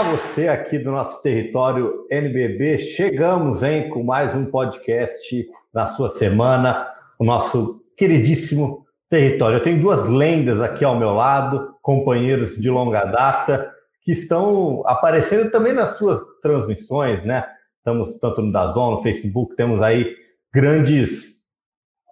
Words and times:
Olá, 0.00 0.12
você 0.12 0.48
aqui 0.48 0.78
do 0.78 0.90
nosso 0.90 1.22
território 1.22 2.06
NBB. 2.10 2.78
Chegamos, 2.78 3.62
hein, 3.62 3.90
com 3.90 4.02
mais 4.02 4.34
um 4.34 4.46
podcast 4.46 5.46
na 5.74 5.84
sua 5.84 6.08
semana, 6.08 6.88
o 7.18 7.24
nosso 7.24 7.84
queridíssimo 7.98 8.86
território. 9.10 9.58
Eu 9.58 9.62
tenho 9.62 9.78
duas 9.78 10.08
lendas 10.08 10.58
aqui 10.62 10.86
ao 10.86 10.98
meu 10.98 11.10
lado, 11.10 11.76
companheiros 11.82 12.56
de 12.56 12.70
longa 12.70 13.04
data, 13.04 13.70
que 14.02 14.12
estão 14.12 14.82
aparecendo 14.86 15.50
também 15.50 15.74
nas 15.74 15.98
suas 15.98 16.18
transmissões, 16.40 17.22
né? 17.22 17.46
Estamos 17.76 18.14
tanto 18.18 18.40
no 18.40 18.50
Dazon, 18.50 18.92
no 18.92 19.02
Facebook, 19.02 19.54
temos 19.54 19.82
aí 19.82 20.16
grandes 20.50 21.40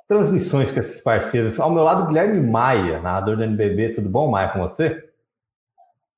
transmissões 0.07 0.71
com 0.71 0.79
esses 0.79 1.01
parceiros. 1.01 1.59
Ao 1.59 1.73
meu 1.73 1.85
lado, 1.85 2.07
Guilherme 2.07 2.39
Maia, 2.47 3.01
narrador 3.01 3.39
do 3.39 3.45
NBB. 3.45 3.95
Tudo 3.95 4.11
bom, 4.11 4.31
Maia, 4.31 4.51
com 4.51 4.59
você? 4.59 5.08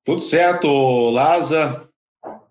Tudo 0.03 0.19
certo, 0.19 1.11
Laza. 1.11 1.87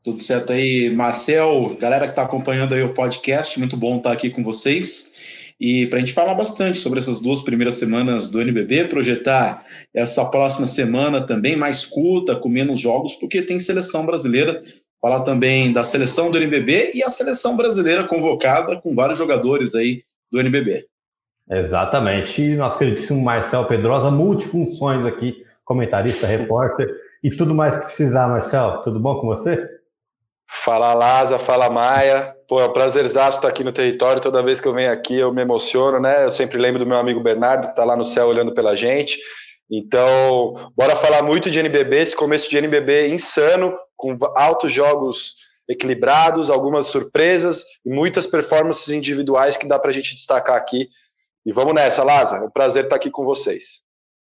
Tudo 0.05 0.19
certo 0.19 0.53
aí, 0.53 0.89
Marcel, 0.89 1.77
galera 1.79 2.07
que 2.07 2.13
está 2.13 2.23
acompanhando 2.23 2.75
aí 2.75 2.83
o 2.83 2.95
podcast, 2.95 3.59
muito 3.59 3.77
bom 3.77 3.97
estar 3.97 4.13
aqui 4.13 4.31
com 4.31 4.43
vocês. 4.43 5.53
E 5.61 5.89
para 5.89 5.99
a 5.99 6.01
gente 6.01 6.13
falar 6.13 6.35
bastante 6.35 6.79
sobre 6.79 7.01
essas 7.01 7.21
duas 7.21 7.41
primeiras 7.41 7.75
semanas 7.75 8.31
do 8.31 8.41
NBB, 8.41 8.85
projetar 8.85 9.67
essa 9.93 10.25
próxima 10.27 10.67
semana 10.67 11.21
também 11.21 11.57
mais 11.57 11.85
curta, 11.85 12.37
com 12.37 12.49
menos 12.49 12.81
jogos, 12.81 13.15
porque 13.17 13.43
tem 13.43 13.59
seleção 13.59 14.07
brasileira. 14.07 14.63
Falar 15.03 15.23
também 15.23 15.73
da 15.73 15.83
seleção 15.83 16.31
do 16.31 16.39
NBB 16.39 16.93
e 16.95 17.03
a 17.03 17.11
seleção 17.11 17.57
brasileira 17.57 18.05
convocada 18.05 18.81
com 18.81 18.95
vários 18.95 19.19
jogadores 19.19 19.75
aí 19.75 20.05
do 20.31 20.39
NBB. 20.39 20.87
Exatamente. 21.51 22.43
E 22.43 22.55
nosso 22.55 22.79
queridíssimo 22.79 23.21
Marcel 23.21 23.65
Pedrosa, 23.65 24.11
multifunções 24.11 25.05
aqui, 25.05 25.45
comentarista, 25.65 26.27
repórter 26.27 27.00
e 27.23 27.31
tudo 27.31 27.55
mais 27.55 27.77
que 27.77 27.85
precisar, 27.85 28.29
Marcel. 28.29 28.83
Tudo 28.83 28.99
bom 28.99 29.21
com 29.21 29.27
você? 29.27 29.69
Fala 30.49 30.93
Laza, 30.95 31.39
fala 31.39 31.71
Maia. 31.71 32.35
Pô, 32.49 32.61
é 32.61 32.67
um 32.67 32.73
prazerzaço 32.73 33.39
estar 33.39 33.49
aqui 33.49 33.63
no 33.63 33.73
território. 33.73 34.21
Toda 34.21 34.43
vez 34.43 34.61
que 34.61 34.67
eu 34.67 34.75
venho 34.75 34.93
aqui 34.93 35.17
eu 35.17 35.33
me 35.33 35.43
emociono, 35.43 36.01
né? 36.01 36.25
Eu 36.25 36.31
sempre 36.31 36.59
lembro 36.59 36.81
do 36.81 36.87
meu 36.87 36.99
amigo 36.99 37.21
Bernardo, 37.21 37.67
que 37.67 37.71
está 37.71 37.85
lá 37.85 37.97
no 37.97 38.03
céu 38.03 38.27
olhando 38.27 38.53
pela 38.53 38.75
gente. 38.75 39.19
Então, 39.71 40.73
bora 40.77 40.97
falar 40.97 41.23
muito 41.23 41.49
de 41.49 41.61
NBB, 41.61 42.01
esse 42.01 42.17
começo 42.17 42.51
de 42.51 42.59
NBB 42.59 43.09
insano, 43.09 43.73
com 43.97 44.19
altos 44.35 44.73
jogos 44.73 45.35
equilibrados, 45.69 46.51
algumas 46.51 46.87
surpresas 46.87 47.65
e 47.87 47.89
muitas 47.89 48.27
performances 48.27 48.89
individuais 48.89 49.57
que 49.57 49.69
dá 49.69 49.79
para 49.79 49.91
a 49.91 49.93
gente 49.93 50.17
destacar 50.17 50.57
aqui. 50.57 50.89
E 51.47 51.53
vamos 51.53 51.73
nessa, 51.73 52.03
Laza. 52.03 52.39
É 52.39 52.41
um 52.41 52.51
prazer 52.51 52.85
estar 52.85 52.97
aqui 52.97 53.11
com 53.11 53.25
vocês. 53.25 53.83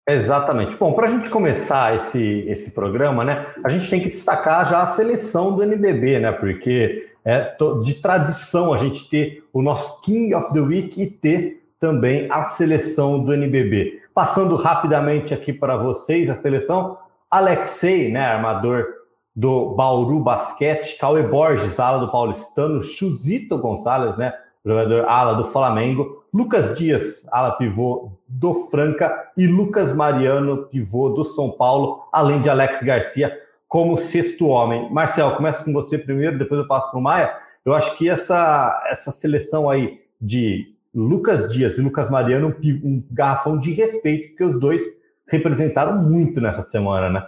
Exatamente. 0.07 0.75
Bom, 0.75 0.93
para 0.93 1.07
a 1.07 1.09
gente 1.09 1.29
começar 1.29 1.95
esse, 1.95 2.45
esse 2.47 2.71
programa, 2.71 3.23
né, 3.23 3.47
a 3.63 3.69
gente 3.69 3.89
tem 3.89 4.01
que 4.01 4.09
destacar 4.09 4.69
já 4.69 4.81
a 4.83 4.87
seleção 4.87 5.55
do 5.55 5.63
NBB, 5.63 6.19
né, 6.19 6.31
porque 6.33 7.09
é 7.23 7.55
de 7.83 7.93
tradição 7.95 8.73
a 8.73 8.77
gente 8.77 9.09
ter 9.09 9.47
o 9.53 9.61
nosso 9.61 10.01
King 10.01 10.35
of 10.35 10.51
the 10.51 10.59
Week 10.59 11.01
e 11.01 11.09
ter 11.09 11.63
também 11.79 12.27
a 12.29 12.45
seleção 12.45 13.23
do 13.23 13.33
NBB. 13.33 14.01
Passando 14.13 14.57
rapidamente 14.57 15.33
aqui 15.33 15.53
para 15.53 15.77
vocês 15.77 16.29
a 16.29 16.35
seleção, 16.35 16.97
Alexei, 17.31 18.11
né, 18.11 18.23
armador 18.25 18.85
do 19.33 19.73
Bauru 19.73 20.19
Basquete, 20.19 20.97
Cauê 20.97 21.23
Borges, 21.23 21.79
ala 21.79 21.99
do 21.99 22.11
Paulistano, 22.11 22.83
Chuzito 22.83 23.57
Gonçalves, 23.57 24.17
né, 24.17 24.33
jogador 24.65 25.05
ala 25.05 25.33
do 25.33 25.45
Flamengo, 25.45 26.23
Lucas 26.33 26.77
Dias, 26.77 27.27
ala 27.31 27.51
pivô 27.57 28.11
do 28.27 28.53
Franca, 28.69 29.31
e 29.37 29.45
Lucas 29.45 29.93
Mariano, 29.93 30.63
pivô 30.63 31.09
do 31.09 31.25
São 31.25 31.51
Paulo, 31.51 32.07
além 32.11 32.41
de 32.41 32.49
Alex 32.49 32.81
Garcia 32.81 33.37
como 33.67 33.97
sexto 33.97 34.47
homem. 34.47 34.91
Marcel, 34.91 35.35
começa 35.35 35.63
com 35.63 35.73
você 35.73 35.97
primeiro, 35.97 36.37
depois 36.37 36.61
eu 36.61 36.67
passo 36.67 36.89
para 36.91 36.99
o 36.99 37.01
Maia. 37.01 37.35
Eu 37.65 37.73
acho 37.73 37.97
que 37.97 38.07
essa, 38.07 38.83
essa 38.87 39.11
seleção 39.11 39.69
aí 39.69 40.01
de 40.21 40.73
Lucas 40.93 41.51
Dias 41.51 41.77
e 41.77 41.81
Lucas 41.81 42.09
Mariano, 42.09 42.55
um, 42.63 42.87
um 42.87 43.03
garrafão 43.09 43.57
de 43.57 43.73
respeito, 43.73 44.29
porque 44.29 44.43
os 44.43 44.59
dois 44.59 44.83
representaram 45.27 45.97
muito 46.03 46.39
nessa 46.39 46.61
semana, 46.61 47.09
né? 47.09 47.27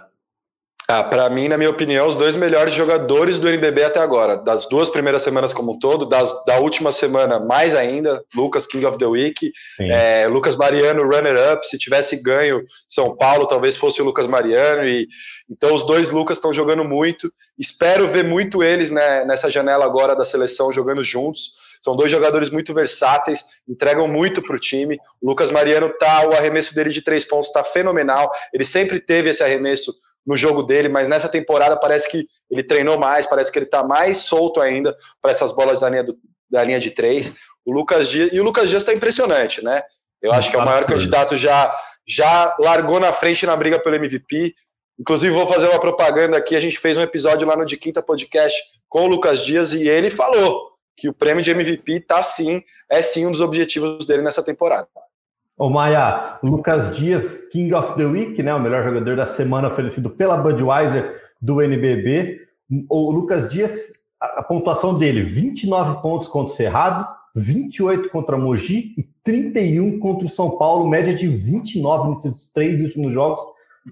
Ah, 0.88 1.02
para 1.02 1.28
mim, 1.28 1.48
na 1.48 1.58
minha 1.58 1.68
opinião, 1.68 2.06
os 2.06 2.14
dois 2.14 2.36
melhores 2.36 2.72
jogadores 2.72 3.40
do 3.40 3.48
NBB 3.48 3.82
até 3.82 3.98
agora. 3.98 4.36
Das 4.36 4.68
duas 4.68 4.88
primeiras 4.88 5.22
semanas 5.22 5.52
como 5.52 5.72
um 5.72 5.78
todo, 5.80 6.06
das, 6.06 6.32
da 6.44 6.60
última 6.60 6.92
semana 6.92 7.40
mais 7.40 7.74
ainda, 7.74 8.24
Lucas 8.32 8.68
King 8.68 8.86
of 8.86 8.96
the 8.96 9.06
Week, 9.06 9.50
é, 9.80 10.28
Lucas 10.28 10.54
Mariano 10.54 11.02
runner-up. 11.02 11.66
Se 11.66 11.76
tivesse 11.76 12.22
ganho 12.22 12.62
São 12.86 13.16
Paulo, 13.16 13.48
talvez 13.48 13.76
fosse 13.76 14.00
o 14.00 14.04
Lucas 14.04 14.28
Mariano. 14.28 14.84
E 14.84 15.08
então 15.50 15.74
os 15.74 15.84
dois 15.84 16.10
Lucas 16.10 16.38
estão 16.38 16.52
jogando 16.52 16.84
muito. 16.84 17.32
Espero 17.58 18.06
ver 18.06 18.24
muito 18.24 18.62
eles 18.62 18.92
né, 18.92 19.24
nessa 19.24 19.50
janela 19.50 19.84
agora 19.84 20.14
da 20.14 20.24
seleção 20.24 20.70
jogando 20.70 21.02
juntos. 21.02 21.66
São 21.80 21.96
dois 21.96 22.10
jogadores 22.10 22.48
muito 22.48 22.72
versáteis, 22.72 23.44
entregam 23.68 24.06
muito 24.06 24.40
para 24.40 24.56
o 24.56 24.58
time. 24.58 24.98
O 25.20 25.28
Lucas 25.28 25.50
Mariano 25.50 25.92
tá, 25.98 26.26
o 26.28 26.32
arremesso 26.32 26.74
dele 26.74 26.90
de 26.90 27.02
três 27.02 27.24
pontos 27.24 27.48
está 27.48 27.64
fenomenal. 27.64 28.30
Ele 28.52 28.64
sempre 28.64 29.00
teve 29.00 29.30
esse 29.30 29.42
arremesso 29.42 29.92
no 30.26 30.36
jogo 30.36 30.62
dele, 30.62 30.88
mas 30.88 31.08
nessa 31.08 31.28
temporada 31.28 31.76
parece 31.76 32.10
que 32.10 32.26
ele 32.50 32.62
treinou 32.62 32.98
mais, 32.98 33.26
parece 33.26 33.52
que 33.52 33.58
ele 33.58 33.66
está 33.66 33.84
mais 33.84 34.18
solto 34.18 34.60
ainda 34.60 34.96
para 35.22 35.30
essas 35.30 35.52
bolas 35.52 35.80
da 35.80 35.88
linha, 35.88 36.02
do, 36.02 36.16
da 36.50 36.64
linha 36.64 36.80
de 36.80 36.90
três. 36.90 37.32
O 37.64 37.72
Lucas 37.72 38.08
Dias, 38.08 38.30
e 38.32 38.40
o 38.40 38.44
Lucas 38.44 38.68
Dias 38.68 38.82
está 38.82 38.92
impressionante, 38.92 39.62
né? 39.62 39.82
Eu 40.20 40.32
acho 40.32 40.50
que 40.50 40.56
é 40.56 40.58
o 40.58 40.64
maior 40.64 40.84
candidato 40.84 41.36
já 41.36 41.72
já 42.08 42.54
largou 42.60 43.00
na 43.00 43.12
frente 43.12 43.44
na 43.44 43.56
briga 43.56 43.80
pelo 43.80 43.96
MVP. 43.96 44.54
Inclusive, 44.98 45.34
vou 45.34 45.46
fazer 45.46 45.68
uma 45.68 45.80
propaganda 45.80 46.36
aqui. 46.36 46.54
A 46.54 46.60
gente 46.60 46.78
fez 46.78 46.96
um 46.96 47.02
episódio 47.02 47.46
lá 47.46 47.56
no 47.56 47.66
De 47.66 47.76
Quinta 47.76 48.00
Podcast 48.00 48.62
com 48.88 49.04
o 49.04 49.06
Lucas 49.08 49.44
Dias 49.44 49.72
e 49.72 49.88
ele 49.88 50.08
falou 50.08 50.70
que 50.96 51.08
o 51.08 51.12
prêmio 51.12 51.42
de 51.42 51.50
MVP 51.50 52.00
tá 52.00 52.22
sim, 52.22 52.62
é 52.88 53.02
sim 53.02 53.26
um 53.26 53.32
dos 53.32 53.40
objetivos 53.40 54.06
dele 54.06 54.22
nessa 54.22 54.42
temporada. 54.42 54.88
Ô 55.58 55.70
Maia, 55.70 56.38
Lucas 56.42 56.94
Dias, 56.94 57.48
King 57.50 57.72
of 57.72 57.94
the 57.94 58.04
Week, 58.04 58.42
né? 58.42 58.54
O 58.54 58.60
melhor 58.60 58.84
jogador 58.84 59.16
da 59.16 59.24
semana 59.24 59.68
oferecido 59.68 60.10
pela 60.10 60.36
Budweiser 60.36 61.18
do 61.40 61.62
NBB. 61.62 62.42
O 62.90 63.10
Lucas 63.10 63.48
Dias, 63.48 63.72
a, 64.20 64.42
pontuação 64.42 64.98
dele: 64.98 65.22
29 65.22 66.02
pontos 66.02 66.28
contra 66.28 66.52
o 66.52 66.54
Cerrado, 66.54 67.08
28 67.34 68.10
contra 68.10 68.36
Mogi 68.36 68.94
e 68.98 69.08
31 69.24 69.98
contra 69.98 70.26
o 70.26 70.30
São 70.30 70.58
Paulo, 70.58 70.86
média 70.86 71.14
de 71.14 71.26
29 71.26 72.10
nesses 72.10 72.52
três 72.52 72.78
últimos 72.82 73.14
jogos. 73.14 73.42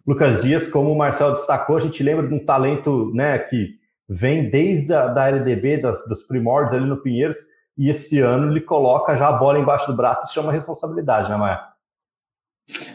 Lucas 0.07 0.43
Dias, 0.43 0.69
como 0.69 0.93
o 0.93 0.99
Marcel 0.99 1.33
destacou, 1.33 1.79
a 1.79 1.81
gente 1.81 2.03
lembra 2.03 2.29
de 2.29 2.35
um 2.35 2.45
talento 2.45 3.11
né, 3.15 3.39
que 3.39 3.77
vem 4.07 4.51
desde 4.51 4.93
a 4.93 5.07
da 5.07 5.29
LDB, 5.29 5.79
das, 5.79 6.07
dos 6.07 6.25
primórdios 6.25 6.75
ali 6.75 6.87
no 6.87 6.99
Pinheiros, 6.99 7.39
e 7.77 7.91
esse 7.91 8.21
ano 8.21 8.51
ele 8.51 8.61
coloca 8.61 9.17
já 9.17 9.29
a 9.29 9.33
bola 9.33 9.59
embaixo 9.59 9.87
do 9.87 9.97
braço 9.97 10.27
e 10.27 10.33
chama 10.33 10.51
a 10.51 10.55
responsabilidade, 10.55 11.29
né, 11.29 11.37
Maia? 11.37 11.75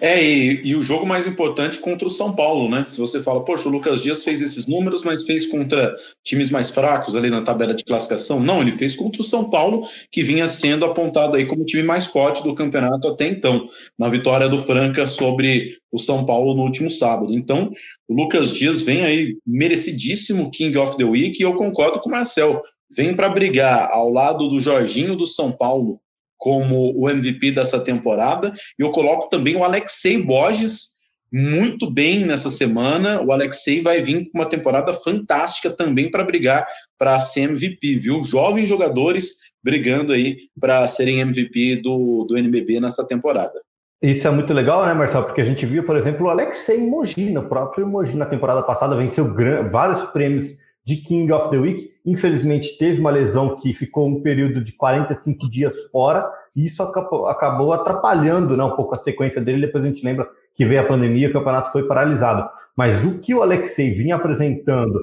É, 0.01 0.23
e, 0.23 0.61
e, 0.63 0.75
o 0.75 0.81
jogo 0.81 1.05
mais 1.05 1.27
importante 1.27 1.77
contra 1.77 2.07
o 2.07 2.11
São 2.11 2.35
Paulo, 2.35 2.67
né? 2.67 2.85
Se 2.87 2.99
você 2.99 3.21
fala, 3.21 3.45
poxa, 3.45 3.69
o 3.69 3.71
Lucas 3.71 4.01
Dias 4.01 4.23
fez 4.23 4.41
esses 4.41 4.65
números, 4.65 5.03
mas 5.03 5.23
fez 5.23 5.45
contra 5.45 5.95
times 6.23 6.49
mais 6.49 6.71
fracos 6.71 7.15
ali 7.15 7.29
na 7.29 7.43
tabela 7.43 7.75
de 7.75 7.83
classificação. 7.83 8.39
Não, 8.39 8.61
ele 8.61 8.71
fez 8.71 8.95
contra 8.95 9.21
o 9.21 9.25
São 9.25 9.49
Paulo, 9.49 9.87
que 10.11 10.23
vinha 10.23 10.47
sendo 10.47 10.85
apontado 10.85 11.35
aí 11.35 11.45
como 11.45 11.61
o 11.61 11.65
time 11.65 11.83
mais 11.83 12.07
forte 12.07 12.41
do 12.41 12.55
campeonato 12.55 13.07
até 13.09 13.27
então, 13.27 13.67
na 13.97 14.07
vitória 14.07 14.49
do 14.49 14.57
Franca 14.57 15.05
sobre 15.05 15.77
o 15.91 15.99
São 15.99 16.25
Paulo 16.25 16.55
no 16.55 16.63
último 16.63 16.89
sábado. 16.89 17.31
Então, 17.31 17.71
o 18.07 18.13
Lucas 18.15 18.51
Dias 18.51 18.81
vem 18.81 19.05
aí 19.05 19.37
merecidíssimo 19.45 20.49
King 20.49 20.75
of 20.79 20.97
the 20.97 21.03
Week, 21.03 21.39
e 21.39 21.43
eu 21.43 21.53
concordo 21.53 21.99
com 21.99 22.09
o 22.09 22.11
Marcel 22.11 22.63
vem 22.89 23.15
para 23.15 23.29
brigar 23.29 23.89
ao 23.91 24.09
lado 24.09 24.47
do 24.47 24.59
Jorginho 24.59 25.15
do 25.15 25.27
São 25.27 25.51
Paulo 25.51 25.99
como 26.37 26.93
o 26.97 27.09
MVP 27.09 27.51
dessa 27.51 27.79
temporada. 27.79 28.53
E 28.79 28.81
eu 28.81 28.91
coloco 28.91 29.29
também 29.29 29.55
o 29.55 29.63
Alexei 29.63 30.17
Borges 30.21 30.97
muito 31.31 31.91
bem 31.91 32.25
nessa 32.25 32.49
semana. 32.49 33.21
O 33.21 33.31
Alexei 33.31 33.81
vai 33.81 34.01
vir 34.01 34.29
com 34.31 34.39
uma 34.39 34.49
temporada 34.49 34.93
fantástica 34.93 35.69
também 35.69 36.09
para 36.09 36.23
brigar 36.23 36.65
para 36.97 37.19
ser 37.19 37.41
MVP, 37.41 37.97
viu? 37.97 38.23
Jovens 38.23 38.69
jogadores 38.69 39.35
brigando 39.63 40.13
aí 40.13 40.37
para 40.59 40.87
serem 40.87 41.19
MVP 41.19 41.81
do, 41.83 42.25
do 42.27 42.37
NBB 42.37 42.79
nessa 42.79 43.05
temporada. 43.05 43.61
Isso 44.01 44.25
é 44.25 44.31
muito 44.31 44.53
legal, 44.53 44.85
né, 44.85 44.93
Marcelo? 44.93 45.25
Porque 45.25 45.41
a 45.41 45.45
gente 45.45 45.65
viu, 45.65 45.83
por 45.83 45.97
exemplo, 45.97 46.25
o 46.25 46.29
Alexei 46.29 46.77
Mogi, 46.77 47.37
o 47.37 47.49
próprio 47.49 47.85
Mogi 47.85 48.15
na 48.15 48.25
temporada 48.25 48.63
passada 48.63 48.95
venceu 48.95 49.35
vários 49.69 50.05
prêmios 50.11 50.57
de 50.89 50.97
King 50.97 51.31
of 51.31 51.51
the 51.51 51.57
Week. 51.57 51.91
Infelizmente, 52.03 52.75
teve 52.79 52.99
uma 52.99 53.11
lesão 53.11 53.55
que 53.55 53.73
ficou 53.73 54.07
um 54.07 54.23
período 54.23 54.63
de 54.63 54.71
45 54.73 55.49
dias 55.51 55.75
fora, 55.91 56.27
e 56.55 56.65
isso 56.65 56.81
acabou, 56.81 57.71
atrapalhando 57.71 58.57
né, 58.57 58.63
um 58.63 58.75
pouco 58.75 58.95
a 58.95 58.97
sequência 58.97 59.39
dele. 59.39 59.67
Depois 59.67 59.83
a 59.83 59.87
gente 59.87 60.03
lembra 60.03 60.27
que 60.55 60.65
veio 60.65 60.81
a 60.81 60.85
pandemia, 60.85 61.29
o 61.29 61.33
campeonato 61.33 61.71
foi 61.71 61.83
paralisado. 61.83 62.49
Mas 62.75 63.05
o 63.05 63.21
que 63.21 63.35
o 63.35 63.43
Alexei 63.43 63.91
vinha 63.91 64.15
apresentando, 64.15 64.99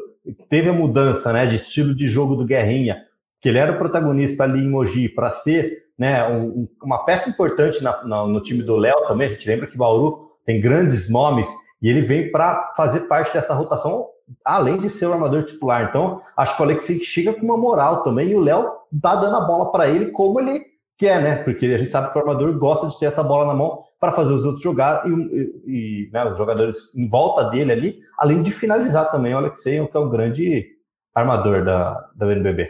teve 0.51 0.69
a 0.69 0.73
mudança 0.73 1.33
né, 1.33 1.47
de 1.47 1.55
estilo 1.55 1.95
de 1.95 2.09
jogo 2.09 2.35
do 2.35 2.45
Guerrinha, 2.45 2.97
que 3.41 3.49
ele 3.49 3.59
era 3.59 3.73
o 3.73 3.79
protagonista 3.79 4.43
ali 4.43 4.65
em 4.65 4.69
Mogi 4.69 5.09
para 5.09 5.31
ser 5.31 5.85
né, 5.97 6.29
um, 6.29 6.67
uma 6.83 7.05
peça 7.05 7.31
importante 7.31 7.81
na, 7.81 8.05
na, 8.05 8.27
no 8.27 8.43
time 8.43 8.65
do 8.65 8.77
Léo 8.77 9.07
também. 9.07 9.29
A 9.29 9.31
gente 9.31 9.49
lembra 9.49 9.69
que 9.69 9.79
Bauru 9.79 10.33
tem 10.45 10.61
grandes 10.61 11.09
nomes 11.09 11.49
e 11.81 11.89
ele 11.89 12.01
vem 12.01 12.33
para 12.33 12.75
fazer 12.77 13.01
parte 13.01 13.33
dessa 13.33 13.55
rotação 13.55 14.16
além 14.45 14.79
de 14.79 14.91
ser 14.91 15.07
o 15.07 15.13
armador 15.13 15.45
titular. 15.45 15.89
Então, 15.89 16.23
acho 16.37 16.57
que 16.57 16.63
o 16.63 16.65
Alexei 16.65 17.01
chega 17.01 17.35
com 17.35 17.45
uma 17.45 17.57
moral 17.57 18.03
também, 18.03 18.31
e 18.31 18.35
o 18.35 18.41
Léo 18.41 18.71
tá 19.01 19.17
dando 19.17 19.37
a 19.37 19.41
bola 19.43 19.71
para 19.71 19.89
ele 19.89 20.07
como 20.07 20.41
ele 20.41 20.65
quer, 20.99 21.23
né? 21.23 21.37
Porque 21.37 21.67
a 21.67 21.79
gente 21.79 21.93
sabe 21.93 22.11
que 22.11 22.19
o 22.19 22.21
armador 22.21 22.59
gosta 22.59 22.89
de 22.89 22.99
ter 22.99 23.07
essa 23.07 23.23
bola 23.23 23.47
na 23.47 23.55
mão 23.55 23.85
para 24.01 24.13
fazer 24.13 24.33
os 24.33 24.45
outros 24.45 24.63
jogar 24.63 25.07
e, 25.07 25.11
e, 25.11 25.53
e 25.67 26.11
né, 26.13 26.25
os 26.31 26.37
jogadores 26.37 26.95
em 26.95 27.09
volta 27.09 27.45
dele 27.45 27.73
ali, 27.73 27.99
além 28.19 28.43
de 28.43 28.51
finalizar 28.51 29.11
também 29.11 29.35
o 29.35 29.39
Alexei, 29.39 29.87
que 29.87 29.97
é 29.97 30.01
o 30.01 30.11
grande 30.11 30.67
armador 31.15 31.65
da, 31.65 32.11
da 32.15 32.31
NBB. 32.33 32.69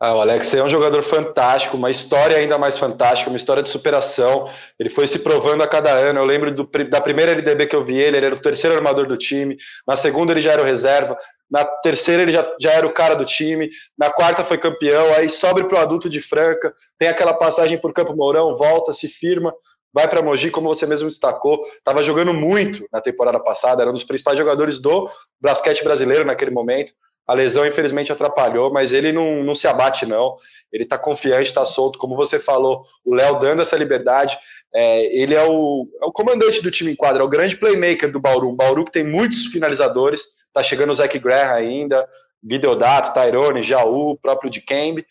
Ah, 0.00 0.14
o 0.14 0.20
Alex 0.20 0.52
é 0.52 0.62
um 0.62 0.68
jogador 0.68 1.02
fantástico, 1.02 1.76
uma 1.76 1.88
história 1.88 2.36
ainda 2.36 2.58
mais 2.58 2.76
fantástica, 2.76 3.30
uma 3.30 3.36
história 3.36 3.62
de 3.62 3.68
superação. 3.68 4.50
Ele 4.78 4.90
foi 4.90 5.06
se 5.06 5.20
provando 5.20 5.62
a 5.62 5.68
cada 5.68 5.92
ano. 5.92 6.18
Eu 6.18 6.24
lembro 6.24 6.50
do, 6.50 6.68
da 6.90 7.00
primeira 7.00 7.32
LDB 7.32 7.66
que 7.66 7.76
eu 7.76 7.84
vi 7.84 7.96
ele, 7.96 8.16
ele 8.16 8.26
era 8.26 8.34
o 8.34 8.40
terceiro 8.40 8.76
armador 8.76 9.06
do 9.06 9.16
time. 9.16 9.56
Na 9.86 9.94
segunda, 9.94 10.32
ele 10.32 10.40
já 10.40 10.52
era 10.52 10.62
o 10.62 10.64
reserva. 10.64 11.16
Na 11.48 11.64
terceira, 11.64 12.22
ele 12.22 12.32
já, 12.32 12.44
já 12.60 12.72
era 12.72 12.86
o 12.86 12.92
cara 12.92 13.14
do 13.14 13.24
time. 13.24 13.70
Na 13.96 14.10
quarta, 14.10 14.42
foi 14.42 14.58
campeão. 14.58 15.14
Aí 15.14 15.28
sobe 15.28 15.62
para 15.64 15.78
o 15.78 15.80
adulto 15.80 16.08
de 16.08 16.20
Franca. 16.20 16.74
Tem 16.98 17.08
aquela 17.08 17.32
passagem 17.32 17.78
por 17.78 17.92
Campo 17.92 18.16
Mourão, 18.16 18.56
volta, 18.56 18.92
se 18.92 19.08
firma, 19.08 19.54
vai 19.92 20.08
para 20.08 20.20
Mogi, 20.20 20.50
como 20.50 20.66
você 20.66 20.86
mesmo 20.86 21.08
destacou. 21.08 21.64
Estava 21.78 22.02
jogando 22.02 22.34
muito 22.34 22.84
na 22.92 23.00
temporada 23.00 23.38
passada, 23.38 23.80
era 23.80 23.90
um 23.90 23.94
dos 23.94 24.04
principais 24.04 24.36
jogadores 24.36 24.80
do 24.80 25.08
basquete 25.40 25.84
brasileiro 25.84 26.24
naquele 26.24 26.50
momento. 26.50 26.92
A 27.26 27.32
lesão, 27.32 27.66
infelizmente, 27.66 28.12
atrapalhou, 28.12 28.72
mas 28.72 28.92
ele 28.92 29.12
não, 29.12 29.42
não 29.42 29.54
se 29.54 29.66
abate, 29.66 30.04
não. 30.04 30.36
Ele 30.72 30.84
está 30.84 30.98
confiante, 30.98 31.48
está 31.48 31.64
solto. 31.64 31.98
Como 31.98 32.16
você 32.16 32.38
falou, 32.38 32.82
o 33.04 33.14
Léo 33.14 33.38
dando 33.38 33.62
essa 33.62 33.76
liberdade. 33.76 34.36
É, 34.74 35.04
ele 35.16 35.34
é 35.34 35.42
o, 35.42 35.88
é 36.02 36.06
o, 36.06 36.12
comandante 36.12 36.62
do 36.62 36.70
time 36.70 36.90
em 36.92 36.96
quadra, 36.96 37.22
é 37.22 37.24
o 37.24 37.28
grande 37.28 37.56
playmaker 37.56 38.10
do 38.10 38.20
Bauru. 38.20 38.50
Um 38.50 38.56
Bauru 38.56 38.84
que 38.84 38.92
tem 38.92 39.04
muitos 39.04 39.46
finalizadores. 39.46 40.22
Está 40.48 40.62
chegando 40.62 40.90
o 40.90 40.94
Zach 40.94 41.18
Graham 41.18 41.54
ainda, 41.54 42.06
Guideodato, 42.44 43.14
Tyrone, 43.14 43.62
Jaú, 43.62 44.18
próprio 44.18 44.50
de 44.50 44.60
Kembe. 44.60 45.06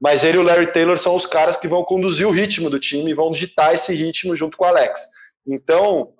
Mas 0.00 0.24
ele 0.24 0.38
e 0.38 0.40
o 0.40 0.42
Larry 0.42 0.72
Taylor 0.72 0.98
são 0.98 1.14
os 1.14 1.26
caras 1.26 1.56
que 1.56 1.68
vão 1.68 1.84
conduzir 1.84 2.26
o 2.26 2.32
ritmo 2.32 2.68
do 2.68 2.80
time 2.80 3.14
vão 3.14 3.30
digitar 3.30 3.72
esse 3.72 3.94
ritmo 3.94 4.34
junto 4.34 4.56
com 4.56 4.64
o 4.64 4.68
Alex. 4.68 5.06
Então, 5.46 6.12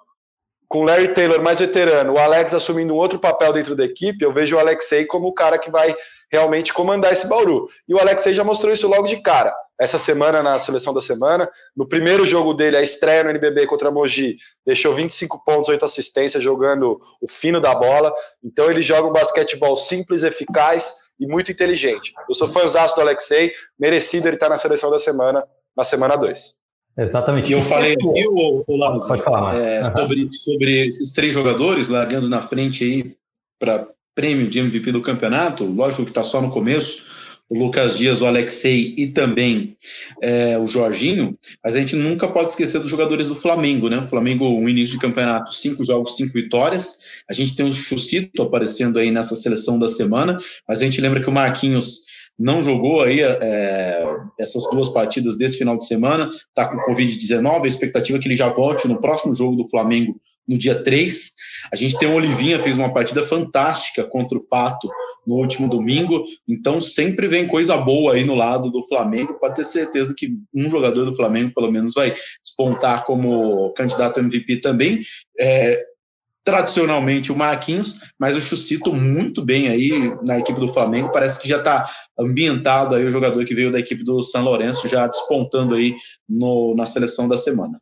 com 0.72 0.84
Larry 0.84 1.12
Taylor 1.12 1.42
mais 1.42 1.58
veterano, 1.58 2.14
o 2.14 2.18
Alex 2.18 2.54
assumindo 2.54 2.94
um 2.94 2.96
outro 2.96 3.18
papel 3.18 3.52
dentro 3.52 3.76
da 3.76 3.84
equipe, 3.84 4.24
eu 4.24 4.32
vejo 4.32 4.56
o 4.56 4.58
Alexei 4.58 5.04
como 5.04 5.28
o 5.28 5.34
cara 5.34 5.58
que 5.58 5.70
vai 5.70 5.94
realmente 6.32 6.72
comandar 6.72 7.12
esse 7.12 7.28
Bauru. 7.28 7.68
E 7.86 7.92
o 7.92 7.98
Alexei 7.98 8.32
já 8.32 8.42
mostrou 8.42 8.72
isso 8.72 8.88
logo 8.88 9.06
de 9.06 9.20
cara. 9.20 9.54
Essa 9.78 9.98
semana, 9.98 10.42
na 10.42 10.58
seleção 10.58 10.94
da 10.94 11.02
semana, 11.02 11.46
no 11.76 11.86
primeiro 11.86 12.24
jogo 12.24 12.54
dele, 12.54 12.78
a 12.78 12.82
estreia 12.82 13.22
no 13.22 13.28
NBB 13.28 13.66
contra 13.66 13.88
a 13.88 13.92
Mogi, 13.92 14.38
deixou 14.64 14.94
25 14.94 15.44
pontos, 15.44 15.68
8 15.68 15.84
assistências, 15.84 16.42
jogando 16.42 16.98
o 17.20 17.30
fino 17.30 17.60
da 17.60 17.74
bola. 17.74 18.10
Então 18.42 18.70
ele 18.70 18.80
joga 18.80 19.06
um 19.06 19.12
basquetebol 19.12 19.76
simples, 19.76 20.22
eficaz 20.22 20.94
e 21.20 21.26
muito 21.26 21.52
inteligente. 21.52 22.14
Eu 22.26 22.34
sou 22.34 22.48
fãzão 22.48 22.86
do 22.94 23.00
Alexei, 23.02 23.52
merecido 23.78 24.26
ele 24.26 24.36
estar 24.36 24.48
na 24.48 24.56
seleção 24.56 24.90
da 24.90 24.98
semana, 24.98 25.44
na 25.76 25.84
semana 25.84 26.16
2. 26.16 26.61
Exatamente. 26.96 27.50
E 27.50 27.52
eu 27.52 27.62
falei 27.62 27.94
aqui, 27.94 28.26
o, 28.28 28.64
o 28.66 28.76
Lázaro, 28.76 29.06
Pode 29.06 29.22
falar, 29.22 29.54
é, 29.54 29.82
sobre, 29.84 30.30
sobre 30.30 30.82
esses 30.82 31.12
três 31.12 31.32
jogadores 31.32 31.88
largando 31.88 32.28
na 32.28 32.40
frente 32.40 32.84
aí 32.84 33.16
para 33.58 33.88
prêmio 34.14 34.48
de 34.48 34.58
MVP 34.58 34.92
do 34.92 35.00
campeonato. 35.00 35.64
Lógico 35.64 36.04
que 36.04 36.10
está 36.10 36.22
só 36.22 36.42
no 36.42 36.50
começo, 36.50 37.02
o 37.48 37.58
Lucas 37.58 37.98
Dias, 37.98 38.20
o 38.20 38.26
Alexei 38.26 38.94
e 38.96 39.06
também 39.06 39.76
é, 40.22 40.58
o 40.58 40.66
Jorginho, 40.66 41.36
mas 41.62 41.74
a 41.74 41.78
gente 41.78 41.94
nunca 41.96 42.28
pode 42.28 42.50
esquecer 42.50 42.80
dos 42.80 42.90
jogadores 42.90 43.28
do 43.28 43.34
Flamengo, 43.34 43.88
né? 43.88 43.98
O 43.98 44.06
Flamengo, 44.06 44.48
no 44.50 44.68
início 44.68 44.94
de 44.96 45.00
campeonato, 45.00 45.54
cinco 45.54 45.84
jogos, 45.84 46.16
cinco 46.16 46.32
vitórias. 46.32 46.98
A 47.28 47.32
gente 47.32 47.54
tem 47.54 47.66
o 47.66 47.72
Chucito 47.72 48.42
aparecendo 48.42 48.98
aí 48.98 49.10
nessa 49.10 49.34
seleção 49.34 49.78
da 49.78 49.88
semana, 49.88 50.38
mas 50.68 50.80
a 50.80 50.84
gente 50.84 51.00
lembra 51.00 51.20
que 51.20 51.28
o 51.28 51.32
Marquinhos 51.32 52.11
não 52.38 52.62
jogou 52.62 53.02
aí 53.02 53.20
é, 53.20 54.04
essas 54.38 54.64
duas 54.70 54.88
partidas 54.88 55.36
desse 55.36 55.58
final 55.58 55.76
de 55.76 55.86
semana, 55.86 56.30
está 56.48 56.66
com 56.66 56.90
Covid-19, 56.90 57.64
a 57.64 57.68
expectativa 57.68 58.18
é 58.18 58.20
que 58.20 58.28
ele 58.28 58.34
já 58.34 58.48
volte 58.48 58.88
no 58.88 59.00
próximo 59.00 59.34
jogo 59.34 59.56
do 59.56 59.68
Flamengo 59.68 60.20
no 60.46 60.58
dia 60.58 60.82
3. 60.82 61.32
A 61.72 61.76
gente 61.76 61.98
tem 61.98 62.08
o 62.08 62.14
Olivinha, 62.14 62.60
fez 62.60 62.76
uma 62.76 62.92
partida 62.92 63.22
fantástica 63.22 64.04
contra 64.04 64.36
o 64.36 64.42
Pato 64.42 64.88
no 65.26 65.36
último 65.36 65.68
domingo, 65.68 66.24
então 66.48 66.80
sempre 66.80 67.28
vem 67.28 67.46
coisa 67.46 67.76
boa 67.76 68.14
aí 68.14 68.24
no 68.24 68.34
lado 68.34 68.72
do 68.72 68.82
Flamengo, 68.88 69.38
pode 69.38 69.54
ter 69.54 69.64
certeza 69.64 70.12
que 70.16 70.34
um 70.52 70.68
jogador 70.68 71.04
do 71.04 71.14
Flamengo 71.14 71.52
pelo 71.54 71.70
menos 71.70 71.94
vai 71.94 72.12
despontar 72.42 73.04
como 73.04 73.72
candidato 73.74 74.18
MVP 74.18 74.56
também. 74.60 75.00
É, 75.38 75.91
tradicionalmente 76.44 77.30
o 77.30 77.36
Marquinhos, 77.36 77.98
mas 78.18 78.36
o 78.36 78.40
Chucito 78.40 78.92
muito 78.92 79.44
bem 79.44 79.68
aí 79.68 80.12
na 80.26 80.38
equipe 80.38 80.58
do 80.58 80.68
Flamengo, 80.68 81.12
parece 81.12 81.40
que 81.40 81.48
já 81.48 81.58
está 81.58 81.88
ambientado 82.18 82.94
aí 82.94 83.04
o 83.04 83.10
jogador 83.10 83.44
que 83.44 83.54
veio 83.54 83.70
da 83.70 83.78
equipe 83.78 84.02
do 84.02 84.22
São 84.22 84.42
Lourenço, 84.42 84.88
já 84.88 85.06
despontando 85.06 85.74
aí 85.74 85.94
no, 86.28 86.74
na 86.76 86.86
seleção 86.86 87.28
da 87.28 87.36
semana. 87.36 87.80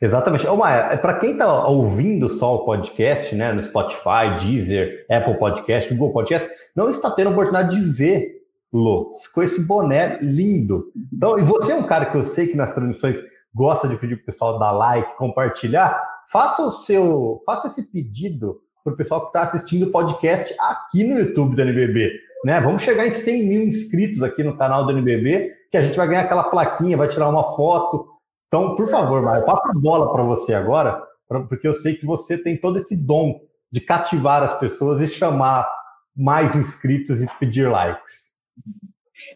Exatamente. 0.00 0.46
Ô, 0.46 0.56
Maia, 0.56 0.98
para 0.98 1.18
quem 1.18 1.32
está 1.32 1.66
ouvindo 1.66 2.28
só 2.28 2.56
o 2.56 2.64
podcast, 2.64 3.34
né, 3.34 3.52
no 3.52 3.62
Spotify, 3.62 4.36
Deezer, 4.38 5.06
Apple 5.10 5.38
Podcast, 5.38 5.92
Google 5.94 6.12
Podcast, 6.12 6.50
não 6.74 6.90
está 6.90 7.10
tendo 7.10 7.28
a 7.28 7.30
oportunidade 7.30 7.74
de 7.74 7.80
ver 7.80 8.36
Lô, 8.72 9.10
com 9.32 9.42
esse 9.42 9.60
boné 9.60 10.18
lindo. 10.20 10.92
Então, 11.12 11.38
e 11.38 11.42
você 11.42 11.72
é 11.72 11.74
um 11.74 11.86
cara 11.86 12.06
que 12.06 12.16
eu 12.16 12.24
sei 12.24 12.46
que 12.46 12.56
nas 12.56 12.74
transmissões 12.74 13.16
gosta 13.56 13.88
de 13.88 13.96
pedir 13.96 14.16
para 14.16 14.24
o 14.24 14.26
pessoal 14.26 14.58
dar 14.58 14.70
like, 14.72 15.16
compartilhar, 15.16 15.98
faça 16.30 16.62
o 16.62 16.70
seu, 16.70 17.42
faça 17.46 17.68
esse 17.68 17.82
pedido 17.82 18.60
para 18.84 18.92
o 18.92 18.96
pessoal 18.96 19.22
que 19.22 19.26
está 19.28 19.42
assistindo 19.44 19.86
o 19.86 19.90
podcast 19.90 20.54
aqui 20.60 21.02
no 21.02 21.18
YouTube 21.18 21.56
do 21.56 21.62
NBB. 21.62 22.12
Né? 22.44 22.60
Vamos 22.60 22.82
chegar 22.82 23.06
em 23.06 23.10
100 23.10 23.48
mil 23.48 23.62
inscritos 23.62 24.22
aqui 24.22 24.44
no 24.44 24.58
canal 24.58 24.84
do 24.84 24.92
NBB, 24.92 25.52
que 25.70 25.78
a 25.78 25.82
gente 25.82 25.96
vai 25.96 26.06
ganhar 26.06 26.22
aquela 26.22 26.44
plaquinha, 26.44 26.98
vai 26.98 27.08
tirar 27.08 27.30
uma 27.30 27.56
foto. 27.56 28.06
Então, 28.46 28.76
por 28.76 28.86
favor, 28.88 29.22
Mário, 29.22 29.46
passa 29.46 29.70
a 29.70 29.80
bola 29.80 30.12
para 30.12 30.22
você 30.22 30.52
agora, 30.52 31.02
porque 31.48 31.66
eu 31.66 31.72
sei 31.72 31.94
que 31.94 32.04
você 32.04 32.36
tem 32.36 32.60
todo 32.60 32.76
esse 32.76 32.94
dom 32.94 33.40
de 33.72 33.80
cativar 33.80 34.42
as 34.42 34.58
pessoas 34.58 35.00
e 35.00 35.06
chamar 35.06 35.66
mais 36.14 36.54
inscritos 36.54 37.22
e 37.22 37.26
pedir 37.40 37.70
likes. 37.70 38.26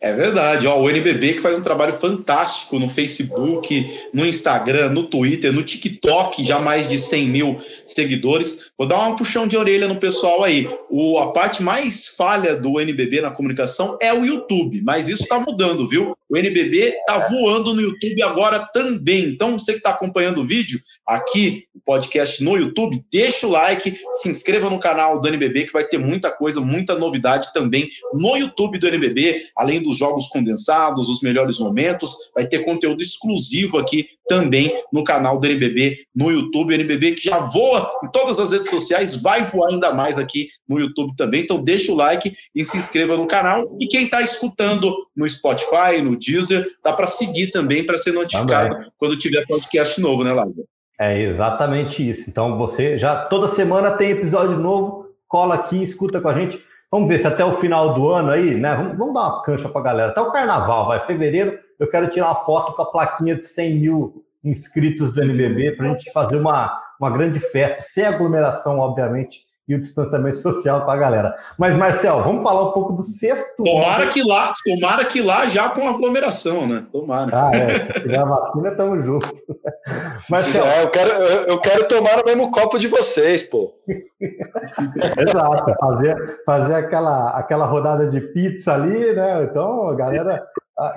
É 0.01 0.13
verdade, 0.13 0.67
ó, 0.67 0.81
o 0.81 0.89
NBB 0.89 1.35
que 1.35 1.41
faz 1.41 1.59
um 1.59 1.63
trabalho 1.63 1.93
fantástico 1.93 2.79
no 2.79 2.89
Facebook, 2.89 4.01
no 4.13 4.27
Instagram, 4.27 4.91
no 4.91 5.05
Twitter, 5.05 5.53
no 5.53 5.63
TikTok, 5.63 6.43
já 6.43 6.59
mais 6.59 6.89
de 6.89 6.99
100 6.99 7.29
mil 7.29 7.61
seguidores. 7.85 8.71
Vou 8.79 8.87
dar 8.87 9.07
um 9.09 9.17
puxão 9.17 9.47
de 9.47 9.57
orelha 9.57 9.87
no 9.87 10.01
pessoal 10.01 10.43
aí. 10.43 10.69
O, 10.89 11.19
a 11.19 11.33
parte 11.33 11.63
mais 11.63 12.09
falha 12.09 12.57
do 12.57 12.81
NBB 12.81 13.21
na 13.21 13.31
comunicação 13.31 13.99
é 14.01 14.13
o 14.13 14.25
YouTube, 14.25 14.81
mas 14.83 15.09
isso 15.09 15.23
está 15.23 15.39
mudando, 15.39 15.87
viu? 15.89 16.17
O 16.31 16.37
NBB 16.37 16.95
está 16.97 17.19
voando 17.19 17.75
no 17.75 17.83
YouTube 17.83 18.23
agora 18.23 18.61
também. 18.73 19.25
Então, 19.25 19.59
você 19.59 19.73
que 19.73 19.79
está 19.79 19.91
acompanhando 19.91 20.41
o 20.41 20.47
vídeo 20.47 20.79
aqui, 21.05 21.65
o 21.75 21.81
podcast 21.81 22.43
no 22.45 22.57
YouTube, 22.57 23.05
deixa 23.11 23.49
o 23.49 23.51
like, 23.51 23.99
se 24.13 24.29
inscreva 24.29 24.71
no 24.71 24.79
canal 24.79 25.21
do 25.21 25.27
NBB, 25.27 25.65
que 25.65 25.73
vai 25.73 25.83
ter 25.83 25.99
muita 25.99 26.31
coisa, 26.31 26.61
muita 26.61 26.95
novidade 26.95 27.53
também 27.53 27.91
no 28.15 28.37
YouTube 28.37 28.79
do 28.79 28.87
NBB, 28.87 29.47
além 29.57 29.80
dos 29.81 29.97
jogos 29.97 30.29
condensados, 30.29 31.09
os 31.09 31.21
melhores 31.21 31.59
momentos, 31.59 32.15
vai 32.35 32.47
ter 32.47 32.65
conteúdo 32.65 33.01
exclusivo 33.01 33.79
aqui 33.79 34.07
também 34.29 34.73
no 34.93 35.03
canal 35.03 35.39
do 35.41 35.47
NBB 35.47 35.99
no 36.15 36.31
YouTube. 36.31 36.73
O 36.73 36.75
NBB 36.75 37.13
que 37.13 37.29
já 37.29 37.39
voa 37.39 37.91
em 38.05 38.11
todas 38.13 38.39
as 38.39 38.53
redes 38.53 38.71
sociais, 38.71 39.21
vai 39.21 39.45
voar 39.45 39.71
ainda 39.71 39.93
mais 39.93 40.19
aqui 40.19 40.49
no 40.69 40.79
YouTube 40.79 41.15
também. 41.17 41.43
Então 41.43 41.63
deixa 41.63 41.91
o 41.91 41.97
like 41.97 42.33
e 42.55 42.65
se 42.65 42.77
inscreva 42.77 43.17
no 43.17 43.27
canal. 43.27 43.77
E 43.81 43.87
quem 43.89 44.05
está 44.05 44.23
escutando 44.23 44.95
no 45.17 45.29
Spotify, 45.29 46.01
no 46.03 46.17
Deezer, 46.17 46.67
dá 46.85 46.93
para 46.93 47.07
seguir 47.07 47.51
também 47.51 47.85
para 47.85 47.99
ser 47.99 48.13
notificado 48.13 48.75
também. 48.75 48.91
quando 48.97 49.17
tiver 49.17 49.45
podcast 49.47 50.01
novo, 50.01 50.23
né, 50.23 50.33
Lázaro? 50.33 50.65
É 51.01 51.23
exatamente 51.23 52.09
isso. 52.09 52.29
Então 52.29 52.57
você 52.57 52.99
já 52.99 53.17
toda 53.17 53.49
semana 53.49 53.91
tem 53.91 54.11
episódio 54.11 54.59
novo, 54.59 55.07
cola 55.27 55.55
aqui, 55.55 55.83
escuta 55.83 56.21
com 56.21 56.29
a 56.29 56.35
gente. 56.35 56.63
Vamos 56.91 57.09
ver 57.09 57.19
se 57.19 57.27
até 57.27 57.45
o 57.45 57.53
final 57.53 57.95
do 57.95 58.09
ano 58.09 58.31
aí, 58.31 58.55
né? 58.57 58.75
Vamos, 58.75 58.99
vamos 58.99 59.15
dar 59.15 59.21
uma 59.21 59.43
cancha 59.43 59.69
para 59.69 59.81
a 59.81 59.85
galera. 59.85 60.11
Até 60.11 60.21
o 60.21 60.33
carnaval, 60.33 60.89
vai, 60.89 60.99
fevereiro, 61.07 61.57
eu 61.79 61.89
quero 61.89 62.09
tirar 62.09 62.27
uma 62.27 62.35
foto 62.35 62.73
com 62.73 62.83
a 62.83 62.91
plaquinha 62.91 63.37
de 63.37 63.47
100 63.47 63.75
mil 63.79 64.25
inscritos 64.43 65.13
do 65.13 65.23
NBB 65.23 65.77
para 65.77 65.87
a 65.87 65.89
gente 65.91 66.11
fazer 66.13 66.37
uma, 66.37 66.81
uma 66.99 67.11
grande 67.11 67.39
festa, 67.39 67.83
sem 67.83 68.05
aglomeração, 68.05 68.79
obviamente, 68.79 69.41
e 69.71 69.75
o 69.77 69.81
distanciamento 69.81 70.41
social 70.41 70.85
com 70.85 70.91
a 70.91 70.97
galera. 70.97 71.37
Mas, 71.57 71.77
Marcel, 71.77 72.25
vamos 72.25 72.43
falar 72.43 72.71
um 72.71 72.73
pouco 72.73 72.93
do 72.95 73.03
sexto. 73.03 73.63
Tomara 73.63 74.09
que 74.09 74.21
lá, 74.21 74.53
tomara 74.65 75.05
que 75.05 75.23
lá 75.23 75.47
já 75.47 75.69
com 75.71 75.89
aglomeração, 75.89 76.67
né? 76.67 76.85
Tomara. 76.91 77.31
Ah, 77.33 77.51
é. 77.55 77.79
Se 77.79 78.01
tiver 78.01 78.19
a 78.19 78.25
vacina, 78.25 78.73
tamo 78.73 79.01
junto. 79.01 79.33
Marcel. 80.29 80.65
É, 80.65 80.83
eu, 80.83 80.91
quero, 80.91 81.11
eu, 81.11 81.45
eu 81.45 81.61
quero 81.61 81.87
tomar 81.87 82.21
o 82.21 82.27
mesmo 82.27 82.51
copo 82.51 82.81
de 82.81 82.89
vocês, 82.89 83.45
pô. 83.45 83.73
Exato, 84.19 85.75
fazer, 85.79 86.43
fazer 86.45 86.75
aquela, 86.75 87.31
aquela 87.31 87.67
rodada 87.67 88.09
de 88.09 88.21
pizza 88.21 88.75
ali, 88.75 89.13
né? 89.13 89.45
Então, 89.45 89.95
galera, 89.95 90.45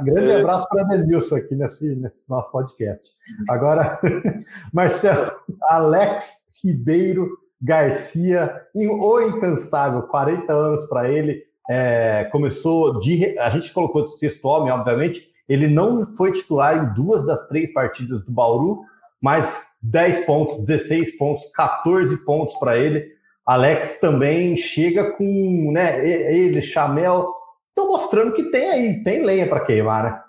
grande 0.02 0.32
é. 0.32 0.40
abraço 0.40 0.68
para 0.68 0.82
a 0.82 0.86
Denilson 0.86 1.36
aqui 1.36 1.54
nesse, 1.54 1.96
nesse 1.96 2.24
nosso 2.28 2.50
podcast. 2.50 3.12
Agora, 3.48 4.00
Marcelo, 4.74 5.32
Alex 5.70 6.42
Ribeiro 6.64 7.43
Garcia, 7.64 8.62
o 8.76 9.22
incansável, 9.22 10.02
40 10.04 10.52
anos 10.52 10.86
para 10.86 11.10
ele, 11.10 11.44
é, 11.70 12.28
começou 12.30 13.00
de. 13.00 13.40
A 13.40 13.50
gente 13.50 13.72
colocou 13.72 14.06
de 14.06 14.18
sexto 14.18 14.46
homem, 14.46 14.72
obviamente. 14.74 15.32
Ele 15.48 15.68
não 15.68 16.06
foi 16.16 16.34
titular 16.34 16.78
em 16.78 16.94
duas 16.94 17.26
das 17.26 17.48
três 17.48 17.72
partidas 17.72 18.24
do 18.24 18.32
Bauru, 18.32 18.82
mas 19.22 19.66
10 19.82 20.26
pontos, 20.26 20.66
16 20.66 21.18
pontos, 21.18 21.46
14 21.54 22.18
pontos 22.26 22.56
para 22.58 22.78
ele. 22.78 23.14
Alex 23.46 24.00
também 24.00 24.56
chega 24.58 25.12
com, 25.12 25.72
né, 25.72 26.06
ele, 26.06 26.62
Chamel, 26.62 27.34
estão 27.70 27.88
mostrando 27.88 28.32
que 28.32 28.44
tem 28.44 28.70
aí, 28.70 29.04
tem 29.04 29.24
lenha 29.24 29.48
para 29.48 29.60
queimar, 29.60 30.04
né? 30.04 30.23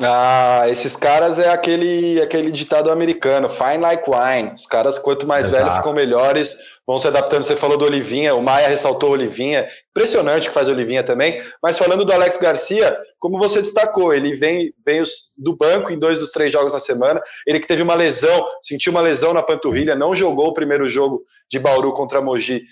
Ah, 0.00 0.64
esses 0.68 0.94
caras 0.94 1.40
é 1.40 1.50
aquele 1.50 2.22
aquele 2.22 2.52
ditado 2.52 2.90
americano, 2.90 3.48
fine 3.48 3.78
like 3.78 4.08
wine. 4.08 4.52
Os 4.54 4.64
caras, 4.64 4.96
quanto 4.98 5.26
mais 5.26 5.46
Exato. 5.46 5.62
velhos, 5.62 5.76
ficam 5.76 5.92
melhores, 5.92 6.54
vão 6.86 7.00
se 7.00 7.08
adaptando. 7.08 7.42
Você 7.42 7.56
falou 7.56 7.76
do 7.76 7.84
Olivinha, 7.84 8.34
o 8.34 8.42
Maia 8.42 8.68
ressaltou 8.68 9.10
o 9.10 9.12
Olivinha, 9.12 9.66
impressionante 9.90 10.48
que 10.48 10.54
faz 10.54 10.68
o 10.68 10.72
Olivinha 10.72 11.02
também. 11.02 11.42
Mas 11.60 11.78
falando 11.78 12.04
do 12.04 12.12
Alex 12.12 12.36
Garcia, 12.38 12.96
como 13.18 13.38
você 13.38 13.60
destacou, 13.60 14.14
ele 14.14 14.36
vem, 14.36 14.72
vem 14.86 15.02
do 15.36 15.56
banco 15.56 15.92
em 15.92 15.98
dois 15.98 16.20
dos 16.20 16.30
três 16.30 16.52
jogos 16.52 16.72
na 16.72 16.78
semana. 16.78 17.20
Ele 17.44 17.58
que 17.58 17.66
teve 17.66 17.82
uma 17.82 17.94
lesão, 17.94 18.46
sentiu 18.62 18.92
uma 18.92 19.00
lesão 19.00 19.34
na 19.34 19.42
panturrilha, 19.42 19.96
não 19.96 20.14
jogou 20.14 20.48
o 20.48 20.54
primeiro 20.54 20.88
jogo 20.88 21.22
de 21.50 21.58
Bauru 21.58 21.92
contra 21.92 22.22
Mogi 22.22 22.62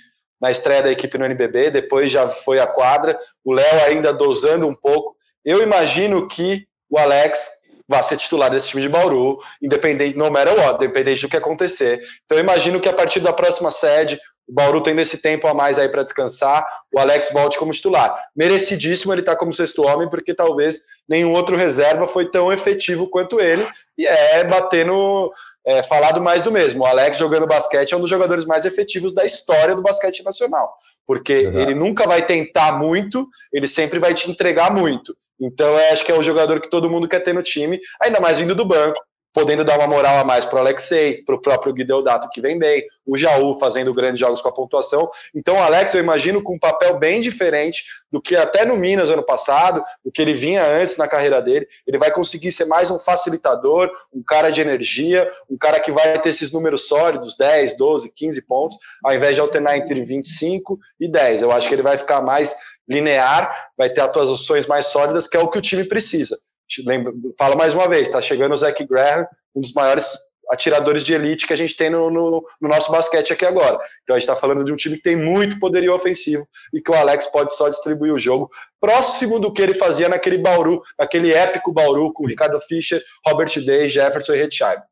na 0.41 0.51
estreia 0.51 0.83
da 0.83 0.91
equipe 0.93 1.19
no 1.19 1.27
NBB, 1.27 1.71
depois 1.71 2.11
já 2.11 2.29
foi 2.29 2.61
à 2.61 2.67
quadra. 2.67 3.19
O 3.45 3.53
Léo 3.53 3.85
ainda 3.85 4.13
dosando 4.13 4.67
um 4.67 4.75
pouco. 4.75 5.15
Eu 5.45 5.63
imagino 5.63 6.29
que 6.29 6.70
o 6.91 6.99
Alex 6.99 7.61
vai 7.89 8.03
ser 8.03 8.17
titular 8.17 8.51
desse 8.51 8.69
time 8.69 8.83
de 8.83 8.89
Bauru, 8.89 9.39
independente, 9.61 10.17
no 10.17 10.31
matter 10.31 10.55
what, 10.55 10.77
independente 10.77 11.23
do 11.23 11.29
que 11.29 11.37
acontecer. 11.37 12.01
Então 12.25 12.39
eu 12.39 12.45
imagino 12.45 12.79
que 12.79 12.89
a 12.89 12.93
partir 12.93 13.19
da 13.19 13.33
próxima 13.33 13.71
sede, 13.71 14.21
o 14.49 14.53
Bauru 14.53 14.81
tendo 14.81 15.01
esse 15.01 15.19
tempo 15.19 15.47
a 15.49 15.55
mais 15.55 15.79
aí 15.79 15.89
para 15.89 16.03
descansar, 16.03 16.67
o 16.93 16.99
Alex 16.99 17.31
volte 17.33 17.59
como 17.59 17.73
titular. 17.73 18.17
Merecidíssimo 18.35 19.13
ele 19.13 19.23
estar 19.23 19.33
tá 19.33 19.39
como 19.39 19.53
sexto 19.53 19.83
homem, 19.83 20.09
porque 20.09 20.35
talvez 20.35 20.83
nenhum 21.09 21.33
outro 21.33 21.57
reserva 21.57 22.07
foi 22.07 22.31
tão 22.31 22.53
efetivo 22.53 23.09
quanto 23.09 23.41
ele, 23.41 23.67
e 23.97 24.07
é 24.07 24.45
batendo 24.45 25.33
é, 25.67 25.83
falado 25.83 26.21
mais 26.21 26.43
do 26.43 26.51
mesmo. 26.51 26.83
O 26.83 26.87
Alex 26.87 27.17
jogando 27.17 27.47
basquete 27.47 27.93
é 27.93 27.97
um 27.97 28.01
dos 28.01 28.11
jogadores 28.11 28.45
mais 28.45 28.65
efetivos 28.65 29.13
da 29.13 29.25
história 29.25 29.75
do 29.75 29.83
basquete 29.83 30.25
nacional, 30.25 30.75
porque 31.07 31.33
Exato. 31.33 31.59
ele 31.59 31.75
nunca 31.75 32.07
vai 32.07 32.25
tentar 32.25 32.79
muito, 32.79 33.29
ele 33.53 33.67
sempre 33.67 33.99
vai 33.99 34.15
te 34.15 34.31
entregar 34.31 34.73
muito. 34.73 35.15
Então, 35.41 35.69
eu 35.69 35.93
acho 35.93 36.05
que 36.05 36.13
é 36.13 36.19
o 36.19 36.23
jogador 36.23 36.61
que 36.61 36.69
todo 36.69 36.91
mundo 36.91 37.09
quer 37.09 37.21
ter 37.21 37.33
no 37.33 37.43
time, 37.43 37.81
ainda 38.01 38.21
mais 38.21 38.37
vindo 38.37 38.55
do 38.55 38.65
banco 38.65 39.01
podendo 39.33 39.65
dar 39.65 39.79
uma 39.79 39.87
moral 39.87 40.19
a 40.19 40.25
mais 40.25 40.45
para 40.45 40.57
o 40.57 40.59
Alexei, 40.59 41.23
para 41.25 41.35
o 41.35 41.41
próprio 41.41 41.73
Guideodato 41.73 42.29
que 42.31 42.41
vem 42.41 42.59
bem, 42.59 42.85
o 43.07 43.17
Jaú 43.17 43.59
fazendo 43.59 43.95
grandes 43.95 44.19
jogos 44.19 44.43
com 44.43 44.49
a 44.49 44.53
pontuação. 44.53 45.09
Então, 45.35 45.57
o 45.57 45.63
Alex, 45.63 45.95
eu 45.95 46.01
imagino 46.01 46.43
com 46.43 46.55
um 46.55 46.59
papel 46.59 46.99
bem 46.99 47.21
diferente 47.21 47.85
do 48.11 48.21
que 48.21 48.37
até 48.37 48.65
no 48.65 48.77
Minas 48.77 49.11
ano 49.11 49.23
passado, 49.23 49.85
o 50.05 50.11
que 50.11 50.21
ele 50.21 50.35
vinha 50.35 50.67
antes 50.67 50.97
na 50.97 51.07
carreira 51.07 51.41
dele. 51.41 51.67
Ele 51.87 51.99
vai 51.99 52.11
conseguir 52.11 52.51
ser 52.51 52.65
mais 52.65 52.91
um 52.91 52.99
facilitador, 52.99 53.91
um 54.13 54.23
cara 54.23 54.51
de 54.51 54.61
energia, 54.61 55.31
um 55.49 55.57
cara 55.57 55.79
que 55.79 55.93
vai 55.93 56.19
ter 56.19 56.31
esses 56.31 56.51
números 56.51 56.89
sólidos, 56.89 57.37
10, 57.37 57.77
12, 57.77 58.13
15 58.13 58.43
pontos, 58.43 58.79
ao 59.05 59.15
invés 59.15 59.37
de 59.37 59.41
alternar 59.41 59.77
entre 59.77 60.05
25 60.05 60.79
e 60.99 61.09
10. 61.09 61.43
Eu 61.43 61.53
acho 61.53 61.69
que 61.69 61.75
ele 61.75 61.83
vai 61.83 61.97
ficar 61.97 62.21
mais 62.21 62.57
linear, 62.91 63.71
vai 63.77 63.89
ter 63.89 64.01
atuações 64.01 64.67
mais 64.67 64.87
sólidas, 64.87 65.27
que 65.27 65.37
é 65.37 65.41
o 65.41 65.49
que 65.49 65.59
o 65.59 65.63
time 65.63 65.85
precisa. 65.85 66.39
Lembra, 66.85 67.13
fala 67.39 67.57
mais 67.57 67.75
uma 67.75 67.89
vez, 67.89 68.03
está 68.03 68.21
chegando 68.21 68.53
o 68.53 68.57
Zach 68.57 68.85
Graham, 68.85 69.27
um 69.55 69.61
dos 69.61 69.73
maiores 69.73 70.13
atiradores 70.51 71.05
de 71.05 71.15
elite 71.15 71.47
que 71.47 71.53
a 71.53 71.57
gente 71.57 71.77
tem 71.77 71.89
no, 71.89 72.11
no, 72.11 72.45
no 72.61 72.69
nosso 72.69 72.91
basquete 72.91 73.33
aqui 73.33 73.47
agora. 73.47 73.79
Então 74.03 74.17
a 74.17 74.19
gente 74.19 74.29
está 74.29 74.35
falando 74.35 74.65
de 74.65 74.73
um 74.73 74.77
time 74.77 74.97
que 74.97 75.03
tem 75.03 75.15
muito 75.15 75.61
poderio 75.61 75.95
ofensivo 75.95 76.47
e 76.75 76.81
que 76.81 76.91
o 76.91 76.95
Alex 76.95 77.27
pode 77.27 77.55
só 77.55 77.69
distribuir 77.69 78.13
o 78.13 78.19
jogo 78.19 78.51
próximo 78.81 79.39
do 79.39 79.53
que 79.53 79.63
ele 79.63 79.75
fazia 79.75 80.09
naquele 80.09 80.39
Bauru, 80.39 80.83
naquele 80.99 81.33
épico 81.33 81.73
Bauru 81.73 82.13
com 82.13 82.27
Ricardo 82.27 82.61
Fischer, 82.63 83.01
Robert 83.27 83.53
Day, 83.65 83.89
Jefferson 83.89 84.35
e 84.35 84.39
Redsheimer. 84.39 84.90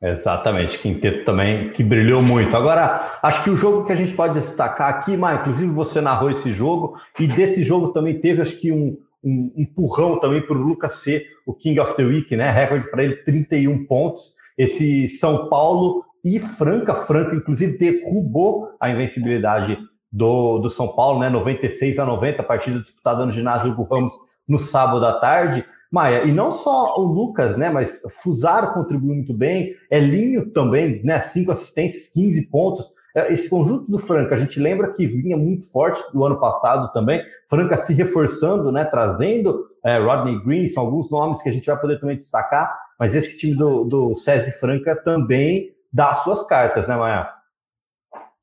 Exatamente, 0.00 0.78
quinteto 0.78 1.24
também 1.24 1.70
que 1.70 1.82
brilhou 1.82 2.22
muito. 2.22 2.56
Agora, 2.56 3.18
acho 3.20 3.42
que 3.42 3.50
o 3.50 3.56
jogo 3.56 3.84
que 3.84 3.92
a 3.92 3.96
gente 3.96 4.14
pode 4.14 4.34
destacar 4.34 4.88
aqui, 4.88 5.16
Mar, 5.16 5.40
inclusive 5.40 5.66
você 5.72 6.00
narrou 6.00 6.30
esse 6.30 6.52
jogo, 6.52 6.96
e 7.18 7.26
desse 7.26 7.64
jogo 7.64 7.88
também 7.88 8.20
teve, 8.20 8.40
acho 8.40 8.56
que, 8.60 8.70
um, 8.70 8.96
um 9.22 9.52
empurrão 9.56 10.20
também 10.20 10.40
para 10.40 10.56
o 10.56 10.62
Lucas 10.62 11.00
ser 11.00 11.26
o 11.44 11.52
King 11.52 11.80
of 11.80 11.96
the 11.96 12.04
Week, 12.04 12.36
né? 12.36 12.48
Recorde 12.50 12.88
para 12.90 13.02
ele 13.02 13.16
31 13.16 13.86
pontos. 13.86 14.34
Esse 14.56 15.08
São 15.08 15.48
Paulo 15.48 16.04
e 16.24 16.38
Franca, 16.38 16.94
Franca, 16.94 17.34
inclusive, 17.34 17.76
derrubou 17.76 18.70
a 18.80 18.90
invencibilidade 18.90 19.78
do, 20.10 20.58
do 20.58 20.70
São 20.70 20.88
Paulo, 20.88 21.18
né? 21.18 21.28
96 21.28 21.98
a 21.98 22.04
90, 22.04 22.42
partida 22.44 22.80
disputada 22.80 23.26
no 23.26 23.32
ginásio 23.32 23.72
Hugo 23.72 23.82
Ramos 23.82 24.14
no 24.46 24.58
sábado 24.58 25.04
à 25.04 25.14
tarde. 25.14 25.64
Maia, 25.90 26.24
e 26.24 26.32
não 26.32 26.50
só 26.50 27.00
o 27.00 27.04
Lucas, 27.04 27.56
né? 27.56 27.70
Mas 27.70 28.02
Fusaro 28.22 28.74
contribuiu 28.74 29.14
muito 29.14 29.32
bem, 29.32 29.74
Elinho 29.90 30.50
também, 30.50 31.02
né? 31.02 31.20
Cinco 31.20 31.52
assistências, 31.52 32.08
15 32.08 32.46
pontos. 32.48 32.90
É, 33.16 33.32
esse 33.32 33.48
conjunto 33.48 33.90
do 33.90 33.98
Franca, 33.98 34.34
a 34.34 34.38
gente 34.38 34.60
lembra 34.60 34.92
que 34.92 35.06
vinha 35.06 35.36
muito 35.36 35.70
forte 35.70 36.02
do 36.12 36.24
ano 36.24 36.38
passado 36.38 36.92
também, 36.92 37.22
Franca 37.48 37.78
se 37.78 37.94
reforçando, 37.94 38.70
né, 38.70 38.84
trazendo 38.84 39.66
é, 39.84 39.98
Rodney 39.98 40.40
Green, 40.44 40.68
são 40.68 40.84
alguns 40.84 41.10
nomes 41.10 41.42
que 41.42 41.48
a 41.48 41.52
gente 41.52 41.66
vai 41.66 41.80
poder 41.80 41.98
também 41.98 42.18
destacar, 42.18 42.78
mas 42.98 43.14
esse 43.14 43.38
time 43.38 43.56
do, 43.56 43.84
do 43.84 44.14
Franca 44.60 44.94
também 44.94 45.70
dá 45.92 46.12
suas 46.14 46.46
cartas, 46.46 46.86
né, 46.86 46.96
Maia? 46.96 47.37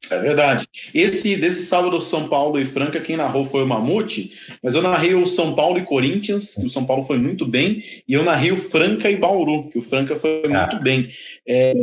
É 0.09 0.19
verdade. 0.19 0.67
Esse 0.93 1.35
desse 1.35 1.63
sábado 1.63 1.99
São 2.01 2.27
Paulo 2.27 2.59
e 2.59 2.65
Franca, 2.65 2.99
quem 2.99 3.17
narrou 3.17 3.45
foi 3.45 3.63
o 3.63 3.67
Mamute, 3.67 4.33
mas 4.61 4.75
eu 4.75 4.81
narrei 4.81 5.15
o 5.15 5.25
São 5.25 5.55
Paulo 5.55 5.79
e 5.79 5.85
Corinthians, 5.85 6.55
que 6.55 6.65
o 6.65 6.69
São 6.69 6.85
Paulo 6.85 7.03
foi 7.03 7.17
muito 7.17 7.45
bem, 7.45 7.83
e 8.07 8.13
eu 8.13 8.23
narrei 8.23 8.51
o 8.51 8.57
Franca 8.57 9.09
e 9.09 9.15
Bauru, 9.15 9.69
que 9.69 9.77
o 9.77 9.81
Franca 9.81 10.15
foi 10.15 10.43
ah. 10.45 10.67
muito 10.67 10.83
bem. 10.83 11.09
É, 11.47 11.73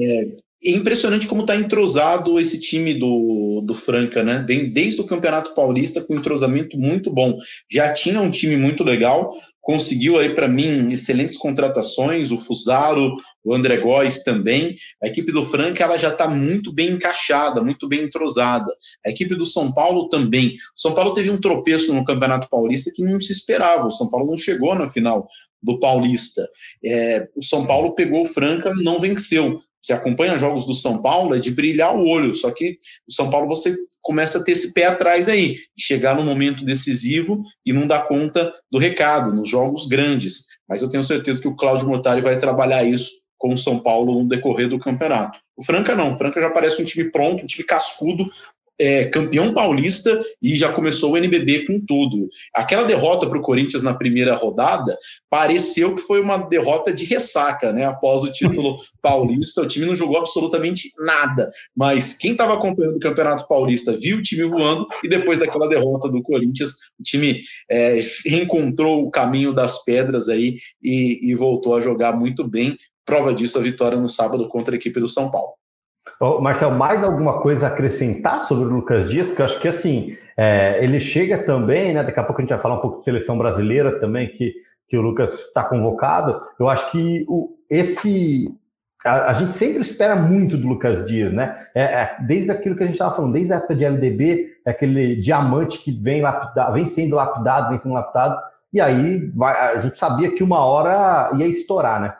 é 0.64 0.70
impressionante 0.70 1.26
como 1.26 1.40
está 1.40 1.56
entrosado 1.56 2.38
esse 2.38 2.60
time 2.60 2.94
do, 2.94 3.60
do 3.62 3.74
Franca, 3.74 4.22
né? 4.22 4.44
Vem 4.46 4.70
desde 4.70 5.00
o 5.00 5.06
Campeonato 5.06 5.54
Paulista 5.54 6.00
com 6.00 6.14
um 6.14 6.18
entrosamento 6.18 6.78
muito 6.78 7.10
bom. 7.10 7.36
Já 7.68 7.92
tinha 7.92 8.20
um 8.20 8.30
time 8.30 8.56
muito 8.56 8.84
legal, 8.84 9.36
conseguiu 9.62 10.18
aí 10.18 10.34
para 10.34 10.48
mim 10.48 10.92
excelentes 10.92 11.36
contratações, 11.36 12.32
o 12.32 12.36
Fusaro, 12.36 13.14
o 13.44 13.54
André 13.54 13.78
Góes 13.78 14.22
também. 14.22 14.76
A 15.02 15.06
equipe 15.06 15.30
do 15.32 15.46
Franca 15.46 15.84
ela 15.84 15.96
já 15.96 16.10
está 16.10 16.28
muito 16.28 16.72
bem 16.72 16.90
encaixada, 16.90 17.62
muito 17.62 17.88
bem 17.88 18.02
entrosada. 18.02 18.70
A 19.06 19.10
equipe 19.10 19.34
do 19.36 19.46
São 19.46 19.72
Paulo 19.72 20.08
também. 20.08 20.48
O 20.48 20.80
São 20.80 20.94
Paulo 20.94 21.14
teve 21.14 21.30
um 21.30 21.40
tropeço 21.40 21.94
no 21.94 22.04
Campeonato 22.04 22.48
Paulista 22.50 22.90
que 22.94 23.02
não 23.02 23.20
se 23.20 23.32
esperava. 23.32 23.86
O 23.86 23.90
São 23.90 24.10
Paulo 24.10 24.26
não 24.26 24.36
chegou 24.36 24.74
na 24.74 24.90
final 24.90 25.28
do 25.62 25.78
Paulista. 25.78 26.46
É, 26.84 27.28
o 27.36 27.42
São 27.42 27.64
Paulo 27.64 27.94
pegou 27.94 28.22
o 28.22 28.28
Franca, 28.28 28.74
não 28.74 29.00
venceu 29.00 29.60
você 29.82 29.92
acompanha 29.92 30.38
jogos 30.38 30.64
do 30.64 30.74
São 30.74 31.02
Paulo, 31.02 31.34
é 31.34 31.38
de 31.38 31.50
brilhar 31.50 31.96
o 31.96 32.06
olho. 32.06 32.32
Só 32.32 32.50
que 32.50 32.78
o 33.08 33.12
São 33.12 33.28
Paulo 33.28 33.48
você 33.48 33.76
começa 34.00 34.38
a 34.38 34.44
ter 34.44 34.52
esse 34.52 34.72
pé 34.72 34.86
atrás 34.86 35.28
aí, 35.28 35.56
chegar 35.76 36.14
no 36.14 36.22
momento 36.22 36.64
decisivo 36.64 37.42
e 37.66 37.72
não 37.72 37.86
dar 37.86 38.06
conta 38.06 38.52
do 38.70 38.78
recado, 38.78 39.34
nos 39.34 39.48
jogos 39.48 39.86
grandes. 39.86 40.46
Mas 40.68 40.82
eu 40.82 40.88
tenho 40.88 41.02
certeza 41.02 41.42
que 41.42 41.48
o 41.48 41.56
Cláudio 41.56 41.88
Mortari 41.88 42.20
vai 42.20 42.38
trabalhar 42.38 42.84
isso 42.84 43.10
com 43.36 43.52
o 43.52 43.58
São 43.58 43.78
Paulo 43.78 44.22
no 44.22 44.28
decorrer 44.28 44.68
do 44.68 44.78
campeonato. 44.78 45.40
O 45.56 45.64
Franca 45.64 45.96
não, 45.96 46.12
o 46.12 46.16
Franca 46.16 46.40
já 46.40 46.50
parece 46.50 46.80
um 46.80 46.84
time 46.84 47.10
pronto, 47.10 47.42
um 47.42 47.46
time 47.46 47.64
cascudo, 47.64 48.30
é, 48.82 49.04
campeão 49.04 49.54
paulista 49.54 50.20
e 50.42 50.56
já 50.56 50.72
começou 50.72 51.12
o 51.12 51.16
NBB 51.16 51.66
com 51.66 51.80
tudo. 51.86 52.28
Aquela 52.52 52.82
derrota 52.82 53.28
para 53.28 53.38
o 53.38 53.42
Corinthians 53.42 53.80
na 53.80 53.94
primeira 53.94 54.34
rodada 54.34 54.98
pareceu 55.30 55.94
que 55.94 56.02
foi 56.02 56.20
uma 56.20 56.36
derrota 56.36 56.92
de 56.92 57.04
ressaca, 57.04 57.72
né? 57.72 57.84
Após 57.84 58.24
o 58.24 58.32
título 58.32 58.76
paulista, 59.00 59.62
o 59.62 59.66
time 59.68 59.86
não 59.86 59.94
jogou 59.94 60.18
absolutamente 60.18 60.90
nada. 60.98 61.52
Mas 61.76 62.14
quem 62.14 62.32
estava 62.32 62.54
acompanhando 62.54 62.96
o 62.96 63.00
Campeonato 63.00 63.46
Paulista 63.46 63.96
viu 63.96 64.18
o 64.18 64.22
time 64.22 64.42
voando 64.42 64.84
e 65.04 65.08
depois 65.08 65.38
daquela 65.38 65.68
derrota 65.68 66.08
do 66.08 66.20
Corinthians, 66.20 66.70
o 66.98 67.04
time 67.04 67.40
é, 67.70 68.00
reencontrou 68.26 69.06
o 69.06 69.10
caminho 69.12 69.52
das 69.52 69.84
pedras 69.84 70.28
aí 70.28 70.56
e, 70.82 71.30
e 71.30 71.34
voltou 71.36 71.76
a 71.76 71.80
jogar 71.80 72.16
muito 72.16 72.42
bem. 72.42 72.76
Prova 73.04 73.32
disso 73.32 73.58
a 73.58 73.62
vitória 73.62 73.96
no 73.96 74.08
sábado 74.08 74.48
contra 74.48 74.74
a 74.74 74.76
equipe 74.76 74.98
do 74.98 75.08
São 75.08 75.30
Paulo. 75.30 75.52
Marcel, 76.40 76.70
mais 76.70 77.02
alguma 77.02 77.40
coisa 77.40 77.66
a 77.66 77.68
acrescentar 77.68 78.42
sobre 78.42 78.66
o 78.66 78.68
Lucas 78.68 79.10
Dias? 79.10 79.26
Porque 79.26 79.42
eu 79.42 79.46
acho 79.46 79.60
que 79.60 79.66
assim, 79.66 80.16
é, 80.36 80.82
ele 80.82 81.00
chega 81.00 81.44
também, 81.44 81.92
né? 81.92 82.04
Daqui 82.04 82.20
a 82.20 82.22
pouco 82.22 82.40
a 82.40 82.44
gente 82.44 82.50
vai 82.50 82.60
falar 82.60 82.76
um 82.76 82.80
pouco 82.80 83.00
de 83.00 83.04
seleção 83.04 83.36
brasileira 83.36 83.98
também, 83.98 84.28
que, 84.28 84.54
que 84.88 84.96
o 84.96 85.02
Lucas 85.02 85.32
está 85.34 85.64
convocado. 85.64 86.40
Eu 86.60 86.68
acho 86.68 86.90
que 86.92 87.24
o, 87.28 87.56
esse. 87.68 88.54
A, 89.04 89.30
a, 89.30 89.32
gente 89.32 89.52
sempre 89.52 89.80
espera 89.80 90.14
muito 90.14 90.56
do 90.56 90.68
Lucas 90.68 91.04
Dias, 91.06 91.32
né? 91.32 91.66
É, 91.74 91.82
é, 91.82 92.16
desde 92.20 92.52
aquilo 92.52 92.76
que 92.76 92.84
a 92.84 92.86
gente 92.86 92.94
estava 92.94 93.16
falando, 93.16 93.32
desde 93.32 93.52
a 93.52 93.56
época 93.56 93.74
de 93.74 93.84
LDB, 93.84 94.52
é 94.64 94.70
aquele 94.70 95.16
diamante 95.16 95.80
que 95.80 95.90
vem, 95.90 96.22
lapidado, 96.22 96.72
vem 96.74 96.86
sendo 96.86 97.16
lapidado, 97.16 97.70
vem 97.70 97.80
sendo 97.80 97.94
lapidado, 97.94 98.40
e 98.72 98.80
aí 98.80 99.28
vai, 99.34 99.74
a 99.76 99.82
gente 99.82 99.98
sabia 99.98 100.30
que 100.30 100.44
uma 100.44 100.64
hora 100.64 101.30
ia 101.36 101.48
estourar, 101.48 102.00
né? 102.00 102.14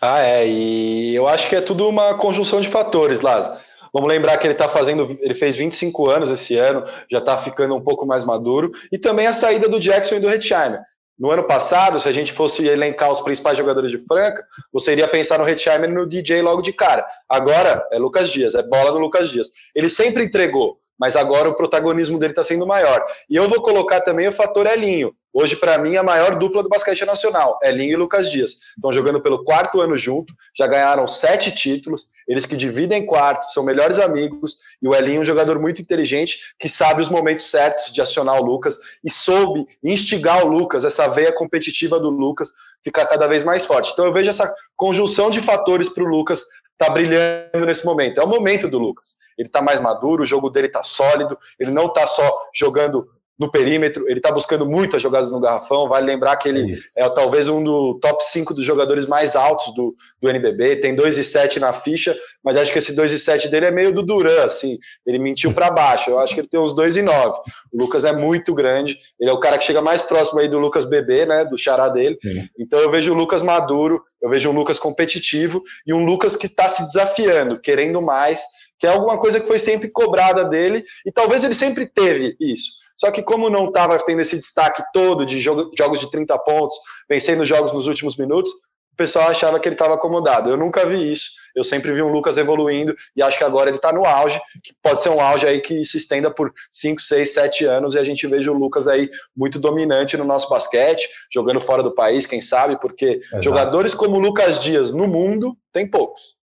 Ah, 0.00 0.20
é, 0.20 0.46
e 0.46 1.14
eu 1.14 1.26
acho 1.26 1.48
que 1.48 1.56
é 1.56 1.60
tudo 1.60 1.88
uma 1.88 2.14
conjunção 2.14 2.60
de 2.60 2.68
fatores, 2.68 3.20
Lázaro. 3.20 3.58
Vamos 3.92 4.08
lembrar 4.08 4.36
que 4.36 4.46
ele 4.46 4.54
está 4.54 4.68
fazendo, 4.68 5.18
ele 5.20 5.34
fez 5.34 5.56
25 5.56 6.08
anos 6.08 6.30
esse 6.30 6.56
ano, 6.56 6.84
já 7.10 7.18
está 7.18 7.36
ficando 7.36 7.74
um 7.74 7.80
pouco 7.80 8.06
mais 8.06 8.24
maduro. 8.24 8.70
E 8.92 8.98
também 8.98 9.26
a 9.26 9.32
saída 9.32 9.68
do 9.68 9.80
Jackson 9.80 10.16
e 10.16 10.20
do 10.20 10.28
Hetzheimer. 10.28 10.80
No 11.18 11.32
ano 11.32 11.42
passado, 11.42 11.98
se 11.98 12.08
a 12.08 12.12
gente 12.12 12.32
fosse 12.32 12.64
elencar 12.64 13.10
os 13.10 13.20
principais 13.20 13.58
jogadores 13.58 13.90
de 13.90 13.98
Franca, 13.98 14.44
você 14.72 14.92
iria 14.92 15.08
pensar 15.08 15.36
no 15.36 15.48
Hetzheimer 15.48 15.90
e 15.90 15.92
no 15.92 16.06
DJ 16.06 16.42
logo 16.42 16.62
de 16.62 16.72
cara. 16.72 17.04
Agora 17.28 17.84
é 17.90 17.98
Lucas 17.98 18.30
Dias, 18.30 18.54
é 18.54 18.62
bola 18.62 18.92
no 18.92 18.98
Lucas 18.98 19.28
Dias. 19.28 19.48
Ele 19.74 19.88
sempre 19.88 20.22
entregou, 20.22 20.78
mas 20.96 21.16
agora 21.16 21.48
o 21.48 21.54
protagonismo 21.54 22.20
dele 22.20 22.32
está 22.32 22.44
sendo 22.44 22.66
maior. 22.68 23.04
E 23.28 23.34
eu 23.34 23.48
vou 23.48 23.60
colocar 23.60 24.00
também 24.00 24.28
o 24.28 24.32
fator 24.32 24.64
Elinho. 24.66 25.12
Hoje, 25.40 25.54
para 25.54 25.78
mim, 25.78 25.96
a 25.96 26.02
maior 26.02 26.36
dupla 26.36 26.64
do 26.64 26.68
basquete 26.68 27.04
nacional, 27.04 27.60
Elinho 27.62 27.92
e 27.92 27.96
Lucas 27.96 28.28
Dias. 28.28 28.56
Estão 28.74 28.92
jogando 28.92 29.20
pelo 29.20 29.44
quarto 29.44 29.80
ano 29.80 29.96
junto, 29.96 30.34
já 30.52 30.66
ganharam 30.66 31.06
sete 31.06 31.54
títulos, 31.54 32.08
eles 32.26 32.44
que 32.44 32.56
dividem 32.56 33.06
quartos, 33.06 33.52
são 33.52 33.62
melhores 33.62 34.00
amigos, 34.00 34.56
e 34.82 34.88
o 34.88 34.92
Elinho 34.96 35.18
é 35.18 35.20
um 35.20 35.24
jogador 35.24 35.60
muito 35.60 35.80
inteligente, 35.80 36.40
que 36.58 36.68
sabe 36.68 37.02
os 37.02 37.08
momentos 37.08 37.44
certos 37.44 37.92
de 37.92 38.00
acionar 38.00 38.40
o 38.40 38.44
Lucas, 38.44 38.76
e 39.04 39.08
soube 39.08 39.64
instigar 39.80 40.44
o 40.44 40.48
Lucas, 40.48 40.84
essa 40.84 41.06
veia 41.06 41.32
competitiva 41.32 42.00
do 42.00 42.10
Lucas, 42.10 42.50
ficar 42.82 43.06
cada 43.06 43.28
vez 43.28 43.44
mais 43.44 43.64
forte. 43.64 43.92
Então 43.92 44.06
eu 44.06 44.12
vejo 44.12 44.30
essa 44.30 44.52
conjunção 44.76 45.30
de 45.30 45.40
fatores 45.40 45.88
para 45.88 46.02
o 46.02 46.08
Lucas 46.08 46.44
está 46.72 46.92
brilhando 46.92 47.64
nesse 47.64 47.84
momento. 47.84 48.20
É 48.20 48.24
o 48.24 48.28
momento 48.28 48.68
do 48.68 48.78
Lucas. 48.78 49.16
Ele 49.36 49.48
está 49.48 49.60
mais 49.60 49.80
maduro, 49.80 50.22
o 50.22 50.26
jogo 50.26 50.50
dele 50.50 50.68
está 50.68 50.82
sólido, 50.82 51.38
ele 51.58 51.70
não 51.70 51.86
está 51.86 52.06
só 52.06 52.36
jogando 52.54 53.08
no 53.38 53.48
perímetro, 53.50 54.08
ele 54.08 54.18
está 54.18 54.32
buscando 54.32 54.66
muitas 54.66 55.00
jogadas 55.00 55.30
no 55.30 55.38
garrafão. 55.38 55.88
Vale 55.88 56.04
lembrar 56.04 56.36
que 56.36 56.48
ele 56.48 56.76
é 56.96 57.08
talvez 57.08 57.46
um 57.46 57.62
do 57.62 57.98
top 58.00 58.24
5 58.24 58.52
dos 58.52 58.64
jogadores 58.64 59.06
mais 59.06 59.36
altos 59.36 59.72
do, 59.74 59.94
do 60.20 60.28
NBB. 60.28 60.76
Tem 60.76 60.96
2,7 60.96 61.58
na 61.58 61.72
ficha, 61.72 62.16
mas 62.42 62.56
acho 62.56 62.72
que 62.72 62.78
esse 62.78 62.96
2,7 62.96 63.48
dele 63.48 63.66
é 63.66 63.70
meio 63.70 63.92
do 63.92 64.02
Duran, 64.02 64.44
assim. 64.44 64.76
Ele 65.06 65.20
mentiu 65.20 65.52
para 65.54 65.70
baixo. 65.70 66.10
Eu 66.10 66.18
acho 66.18 66.34
que 66.34 66.40
ele 66.40 66.48
tem 66.48 66.58
uns 66.58 66.74
2,9. 66.74 67.34
O 67.72 67.78
Lucas 67.78 68.04
é 68.04 68.12
muito 68.12 68.52
grande. 68.52 68.98
Ele 69.20 69.30
é 69.30 69.32
o 69.32 69.38
cara 69.38 69.56
que 69.56 69.64
chega 69.64 69.80
mais 69.80 70.02
próximo 70.02 70.40
aí 70.40 70.48
do 70.48 70.58
Lucas 70.58 70.84
Bebê, 70.84 71.24
né? 71.24 71.44
Do 71.44 71.56
xará 71.56 71.88
dele. 71.88 72.18
Sim. 72.20 72.48
Então 72.58 72.80
eu 72.80 72.90
vejo 72.90 73.12
o 73.12 73.16
Lucas 73.16 73.40
maduro, 73.40 74.02
eu 74.20 74.28
vejo 74.28 74.50
um 74.50 74.52
Lucas 74.52 74.80
competitivo 74.80 75.62
e 75.86 75.94
um 75.94 76.04
Lucas 76.04 76.34
que 76.34 76.46
está 76.46 76.68
se 76.68 76.84
desafiando, 76.88 77.60
querendo 77.60 78.02
mais, 78.02 78.42
que 78.80 78.86
é 78.86 78.90
alguma 78.90 79.16
coisa 79.16 79.38
que 79.38 79.46
foi 79.46 79.60
sempre 79.60 79.92
cobrada 79.92 80.44
dele 80.44 80.84
e 81.06 81.12
talvez 81.12 81.44
ele 81.44 81.54
sempre 81.54 81.86
teve 81.86 82.36
isso 82.40 82.87
só 82.98 83.10
que 83.12 83.22
como 83.22 83.48
não 83.48 83.68
estava 83.68 83.98
tendo 84.00 84.20
esse 84.20 84.36
destaque 84.36 84.82
todo 84.92 85.24
de 85.24 85.40
jogo, 85.40 85.70
jogos 85.78 86.00
de 86.00 86.10
30 86.10 86.36
pontos, 86.40 86.76
vencendo 87.08 87.44
jogos 87.44 87.72
nos 87.72 87.86
últimos 87.86 88.16
minutos, 88.16 88.50
o 88.92 88.96
pessoal 88.98 89.28
achava 89.28 89.60
que 89.60 89.68
ele 89.68 89.76
estava 89.76 89.94
acomodado. 89.94 90.50
Eu 90.50 90.56
nunca 90.56 90.84
vi 90.84 91.12
isso. 91.12 91.30
Eu 91.54 91.62
sempre 91.62 91.92
vi 91.92 92.02
um 92.02 92.08
Lucas 92.08 92.36
evoluindo 92.36 92.96
e 93.14 93.22
acho 93.22 93.38
que 93.38 93.44
agora 93.44 93.70
ele 93.70 93.76
está 93.76 93.92
no 93.92 94.04
auge, 94.04 94.40
que 94.62 94.74
pode 94.82 95.00
ser 95.00 95.10
um 95.10 95.20
auge 95.20 95.46
aí 95.46 95.60
que 95.60 95.84
se 95.84 95.96
estenda 95.96 96.28
por 96.32 96.52
5, 96.72 97.00
6, 97.00 97.32
7 97.32 97.64
anos 97.64 97.94
e 97.94 97.98
a 98.00 98.02
gente 98.02 98.26
veja 98.26 98.50
o 98.50 98.58
Lucas 98.58 98.88
aí 98.88 99.08
muito 99.36 99.60
dominante 99.60 100.16
no 100.16 100.24
nosso 100.24 100.48
basquete, 100.48 101.08
jogando 101.32 101.60
fora 101.60 101.82
do 101.82 101.94
país, 101.94 102.26
quem 102.26 102.40
sabe, 102.40 102.80
porque 102.80 103.20
Exato. 103.22 103.44
jogadores 103.44 103.94
como 103.94 104.16
o 104.16 104.20
Lucas 104.20 104.58
Dias 104.58 104.90
no 104.90 105.06
mundo 105.06 105.56
tem 105.72 105.88
poucos. 105.88 106.37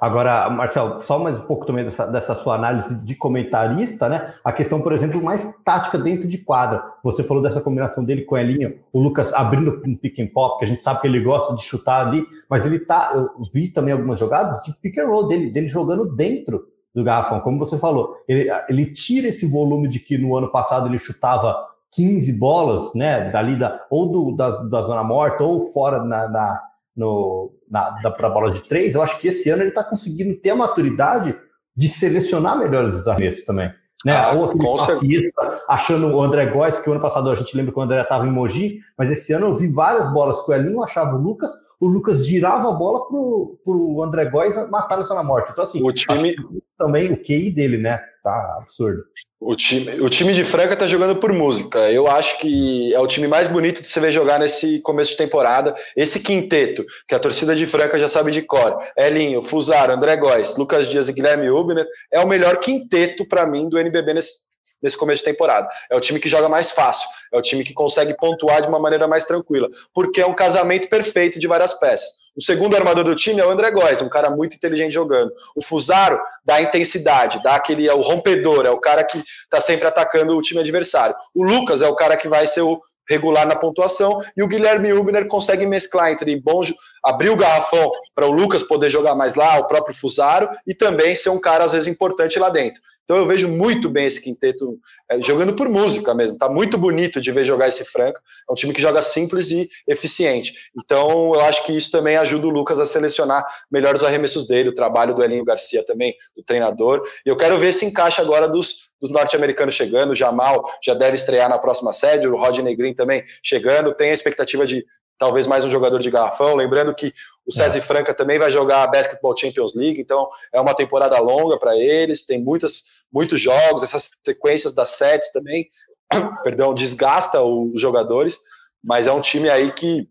Agora, 0.00 0.48
Marcel, 0.48 1.02
só 1.02 1.18
mais 1.18 1.38
um 1.38 1.42
pouco 1.42 1.66
também 1.66 1.84
dessa, 1.84 2.06
dessa, 2.06 2.34
sua 2.34 2.54
análise 2.54 2.94
de 2.94 3.14
comentarista, 3.14 4.08
né? 4.08 4.34
A 4.44 4.52
questão, 4.52 4.80
por 4.80 4.92
exemplo, 4.92 5.22
mais 5.22 5.52
tática 5.64 5.98
dentro 5.98 6.28
de 6.28 6.38
quadra. 6.38 6.82
Você 7.02 7.24
falou 7.24 7.42
dessa 7.42 7.60
combinação 7.60 8.04
dele 8.04 8.22
com 8.22 8.34
o 8.34 8.38
Elinho, 8.38 8.78
o 8.92 9.00
Lucas 9.00 9.32
abrindo 9.32 9.82
um 9.84 9.96
pick 9.96 10.20
and 10.20 10.28
pop, 10.32 10.58
que 10.58 10.64
a 10.64 10.68
gente 10.68 10.84
sabe 10.84 11.00
que 11.00 11.06
ele 11.06 11.20
gosta 11.20 11.54
de 11.54 11.62
chutar 11.62 12.06
ali, 12.06 12.24
mas 12.48 12.64
ele 12.64 12.78
tá. 12.78 13.12
Eu 13.14 13.30
vi 13.52 13.68
também 13.68 13.92
algumas 13.92 14.18
jogadas 14.18 14.62
de 14.62 14.72
pick 14.74 14.98
and 14.98 15.06
roll 15.06 15.26
dele, 15.26 15.50
dele 15.50 15.68
jogando 15.68 16.14
dentro 16.14 16.64
do 16.94 17.02
garrafão, 17.02 17.40
como 17.40 17.58
você 17.58 17.76
falou. 17.76 18.16
Ele, 18.28 18.48
ele 18.68 18.92
tira 18.92 19.28
esse 19.28 19.46
volume 19.46 19.88
de 19.88 19.98
que 19.98 20.16
no 20.16 20.36
ano 20.36 20.50
passado 20.50 20.86
ele 20.86 20.98
chutava 20.98 21.56
15 21.92 22.32
bolas, 22.34 22.94
né? 22.94 23.30
Dali 23.30 23.58
da, 23.58 23.84
ou 23.90 24.10
do, 24.10 24.36
da, 24.36 24.50
da 24.64 24.82
zona 24.82 25.02
morta, 25.02 25.42
ou 25.42 25.64
fora 25.72 26.04
na, 26.04 26.28
na 26.28 26.67
no, 26.98 27.52
na, 27.70 27.92
para 28.10 28.26
a 28.26 28.30
bola 28.30 28.50
de 28.50 28.60
três, 28.60 28.94
eu 28.94 29.02
acho 29.02 29.18
que 29.20 29.28
esse 29.28 29.48
ano 29.48 29.62
ele 29.62 29.68
está 29.68 29.84
conseguindo 29.84 30.34
ter 30.40 30.50
a 30.50 30.56
maturidade 30.56 31.34
de 31.76 31.88
selecionar 31.88 32.58
melhores 32.58 33.06
arremessos 33.06 33.44
também. 33.44 33.72
Né? 34.04 34.12
Ah, 34.12 34.32
Ou 34.32 34.46
aquele 34.46 34.76
passista, 34.76 35.62
achando 35.68 36.08
o 36.08 36.20
André 36.20 36.46
Góes, 36.46 36.80
que 36.80 36.90
o 36.90 36.92
ano 36.92 37.00
passado 37.00 37.30
a 37.30 37.34
gente 37.36 37.56
lembra 37.56 37.72
que 37.72 37.78
o 37.78 37.82
André 37.82 38.00
estava 38.02 38.26
em 38.26 38.32
Mogi, 38.32 38.80
mas 38.96 39.10
esse 39.10 39.32
ano 39.32 39.46
eu 39.46 39.54
vi 39.54 39.68
várias 39.68 40.12
bolas 40.12 40.40
que 40.44 40.50
o 40.50 40.54
Elinho 40.54 40.82
achava 40.82 41.16
o 41.16 41.20
Lucas, 41.20 41.50
o 41.80 41.86
Lucas 41.86 42.26
girava 42.26 42.70
a 42.70 42.72
bola 42.72 43.06
pro, 43.06 43.58
pro 43.64 44.02
André 44.02 44.26
Góes 44.26 44.54
matar 44.68 44.98
no 44.98 45.08
na 45.08 45.22
morte. 45.22 45.52
Então, 45.52 45.64
assim, 45.64 45.82
o 45.82 45.92
time... 45.92 46.34
também 46.76 47.12
o 47.12 47.16
QI 47.16 47.50
dele, 47.50 47.78
né? 47.78 48.00
Tá 48.22 48.58
absurdo. 48.60 49.04
O 49.40 49.54
time, 49.54 50.00
o 50.00 50.10
time 50.10 50.34
de 50.34 50.44
Franca 50.44 50.76
tá 50.76 50.88
jogando 50.88 51.16
por 51.16 51.32
música. 51.32 51.90
Eu 51.90 52.08
acho 52.08 52.38
que 52.40 52.92
é 52.92 52.98
o 52.98 53.06
time 53.06 53.28
mais 53.28 53.46
bonito 53.46 53.80
de 53.80 53.86
se 53.86 54.00
ver 54.00 54.10
jogar 54.10 54.40
nesse 54.40 54.80
começo 54.80 55.12
de 55.12 55.16
temporada. 55.16 55.74
Esse 55.96 56.18
quinteto, 56.18 56.84
que 57.06 57.14
a 57.14 57.20
torcida 57.20 57.54
de 57.54 57.64
Franca 57.64 57.98
já 57.98 58.08
sabe 58.08 58.32
de 58.32 58.42
cor. 58.42 58.76
Elinho, 58.96 59.40
Fusaro, 59.40 59.92
André 59.92 60.16
Góes, 60.16 60.56
Lucas 60.56 60.88
Dias 60.88 61.08
e 61.08 61.12
Guilherme 61.12 61.48
Ubner. 61.48 61.86
É 62.12 62.20
o 62.20 62.26
melhor 62.26 62.58
quinteto 62.58 63.26
para 63.28 63.46
mim 63.46 63.68
do 63.68 63.78
NBB 63.78 64.14
nesse, 64.14 64.47
nesse 64.82 64.96
começo 64.96 65.24
de 65.24 65.30
temporada. 65.30 65.68
É 65.90 65.96
o 65.96 66.00
time 66.00 66.20
que 66.20 66.28
joga 66.28 66.48
mais 66.48 66.70
fácil, 66.70 67.08
é 67.32 67.38
o 67.38 67.42
time 67.42 67.64
que 67.64 67.72
consegue 67.72 68.16
pontuar 68.16 68.62
de 68.62 68.68
uma 68.68 68.78
maneira 68.78 69.06
mais 69.06 69.24
tranquila, 69.24 69.68
porque 69.94 70.20
é 70.20 70.26
um 70.26 70.34
casamento 70.34 70.88
perfeito 70.88 71.38
de 71.38 71.46
várias 71.46 71.74
peças. 71.74 72.28
O 72.36 72.42
segundo 72.42 72.76
armador 72.76 73.02
do 73.02 73.16
time 73.16 73.40
é 73.40 73.44
o 73.44 73.50
André 73.50 73.70
Góes, 73.70 74.00
um 74.00 74.08
cara 74.08 74.30
muito 74.30 74.54
inteligente 74.54 74.92
jogando. 74.92 75.32
O 75.56 75.62
Fusaro 75.62 76.20
dá 76.44 76.60
intensidade, 76.62 77.42
dá 77.42 77.56
aquele 77.56 77.88
é 77.88 77.92
o 77.92 78.00
rompedor, 78.00 78.64
é 78.64 78.70
o 78.70 78.78
cara 78.78 79.02
que 79.02 79.18
está 79.18 79.60
sempre 79.60 79.88
atacando 79.88 80.36
o 80.36 80.42
time 80.42 80.60
adversário. 80.60 81.16
O 81.34 81.42
Lucas 81.42 81.82
é 81.82 81.88
o 81.88 81.96
cara 81.96 82.16
que 82.16 82.28
vai 82.28 82.46
ser 82.46 82.60
o 82.60 82.80
regular 83.08 83.46
na 83.46 83.56
pontuação 83.56 84.20
e 84.36 84.42
o 84.42 84.46
Guilherme 84.46 84.92
Ubner 84.92 85.26
consegue 85.26 85.66
mesclar 85.66 86.12
entre 86.12 86.38
bom 86.38 86.62
abrir 87.04 87.30
o 87.30 87.36
garrafão 87.36 87.90
para 88.14 88.26
o 88.26 88.30
Lucas 88.30 88.62
poder 88.62 88.90
jogar 88.90 89.14
mais 89.14 89.34
lá, 89.34 89.58
o 89.58 89.66
próprio 89.66 89.96
Fusaro 89.96 90.50
e 90.66 90.74
também 90.74 91.14
ser 91.14 91.30
um 91.30 91.40
cara 91.40 91.64
às 91.64 91.72
vezes 91.72 91.88
importante 91.88 92.38
lá 92.38 92.50
dentro. 92.50 92.80
Então 93.08 93.16
eu 93.16 93.26
vejo 93.26 93.48
muito 93.48 93.88
bem 93.88 94.04
esse 94.04 94.20
quinteto 94.20 94.78
é, 95.10 95.18
jogando 95.18 95.54
por 95.54 95.66
música 95.66 96.12
mesmo. 96.14 96.36
Tá 96.36 96.46
muito 96.46 96.76
bonito 96.76 97.22
de 97.22 97.32
ver 97.32 97.42
jogar 97.42 97.66
esse 97.66 97.82
Franca. 97.82 98.20
É 98.46 98.52
um 98.52 98.54
time 98.54 98.74
que 98.74 98.82
joga 98.82 99.00
simples 99.00 99.50
e 99.50 99.66
eficiente. 99.86 100.52
Então 100.78 101.34
eu 101.34 101.40
acho 101.40 101.64
que 101.64 101.74
isso 101.74 101.90
também 101.90 102.18
ajuda 102.18 102.46
o 102.46 102.50
Lucas 102.50 102.78
a 102.78 102.84
selecionar 102.84 103.46
melhor 103.70 103.94
os 103.94 104.04
arremessos 104.04 104.46
dele, 104.46 104.68
o 104.68 104.74
trabalho 104.74 105.14
do 105.14 105.24
Elinho 105.24 105.42
Garcia 105.42 105.82
também, 105.86 106.14
do 106.36 106.42
treinador. 106.42 107.02
E 107.24 107.30
eu 107.30 107.36
quero 107.36 107.58
ver 107.58 107.72
se 107.72 107.86
encaixa 107.86 108.20
agora 108.20 108.46
dos, 108.46 108.90
dos 109.00 109.10
norte-americanos 109.10 109.72
chegando. 109.72 110.10
O 110.10 110.14
Jamal 110.14 110.62
já 110.84 110.92
deve 110.92 111.14
estrear 111.14 111.48
na 111.48 111.58
próxima 111.58 111.94
sede, 111.94 112.28
o 112.28 112.36
Rodney 112.36 112.76
Green 112.76 112.92
também 112.92 113.24
chegando. 113.42 113.94
Tem 113.94 114.10
a 114.10 114.14
expectativa 114.14 114.66
de 114.66 114.84
talvez 115.18 115.46
mais 115.46 115.64
um 115.64 115.70
jogador 115.70 115.98
de 115.98 116.10
garrafão. 116.10 116.54
Lembrando 116.54 116.94
que 116.94 117.12
o 117.44 117.52
César 117.52 117.78
é. 117.78 117.82
Franca 117.82 118.14
também 118.14 118.38
vai 118.38 118.50
jogar 118.50 118.84
a 118.84 118.86
Basketball 118.86 119.36
Champions 119.36 119.74
League, 119.74 120.00
então 120.00 120.28
é 120.52 120.60
uma 120.60 120.74
temporada 120.74 121.18
longa 121.18 121.58
para 121.58 121.76
eles, 121.76 122.24
tem 122.24 122.42
muitas, 122.42 123.04
muitos 123.12 123.40
jogos, 123.40 123.82
essas 123.82 124.10
sequências 124.24 124.72
das 124.72 124.90
sets 124.90 125.32
também, 125.32 125.68
perdão, 126.44 126.72
desgasta 126.72 127.42
os 127.42 127.80
jogadores, 127.80 128.38
mas 128.82 129.06
é 129.06 129.12
um 129.12 129.20
time 129.20 129.50
aí 129.50 129.72
que, 129.72 130.08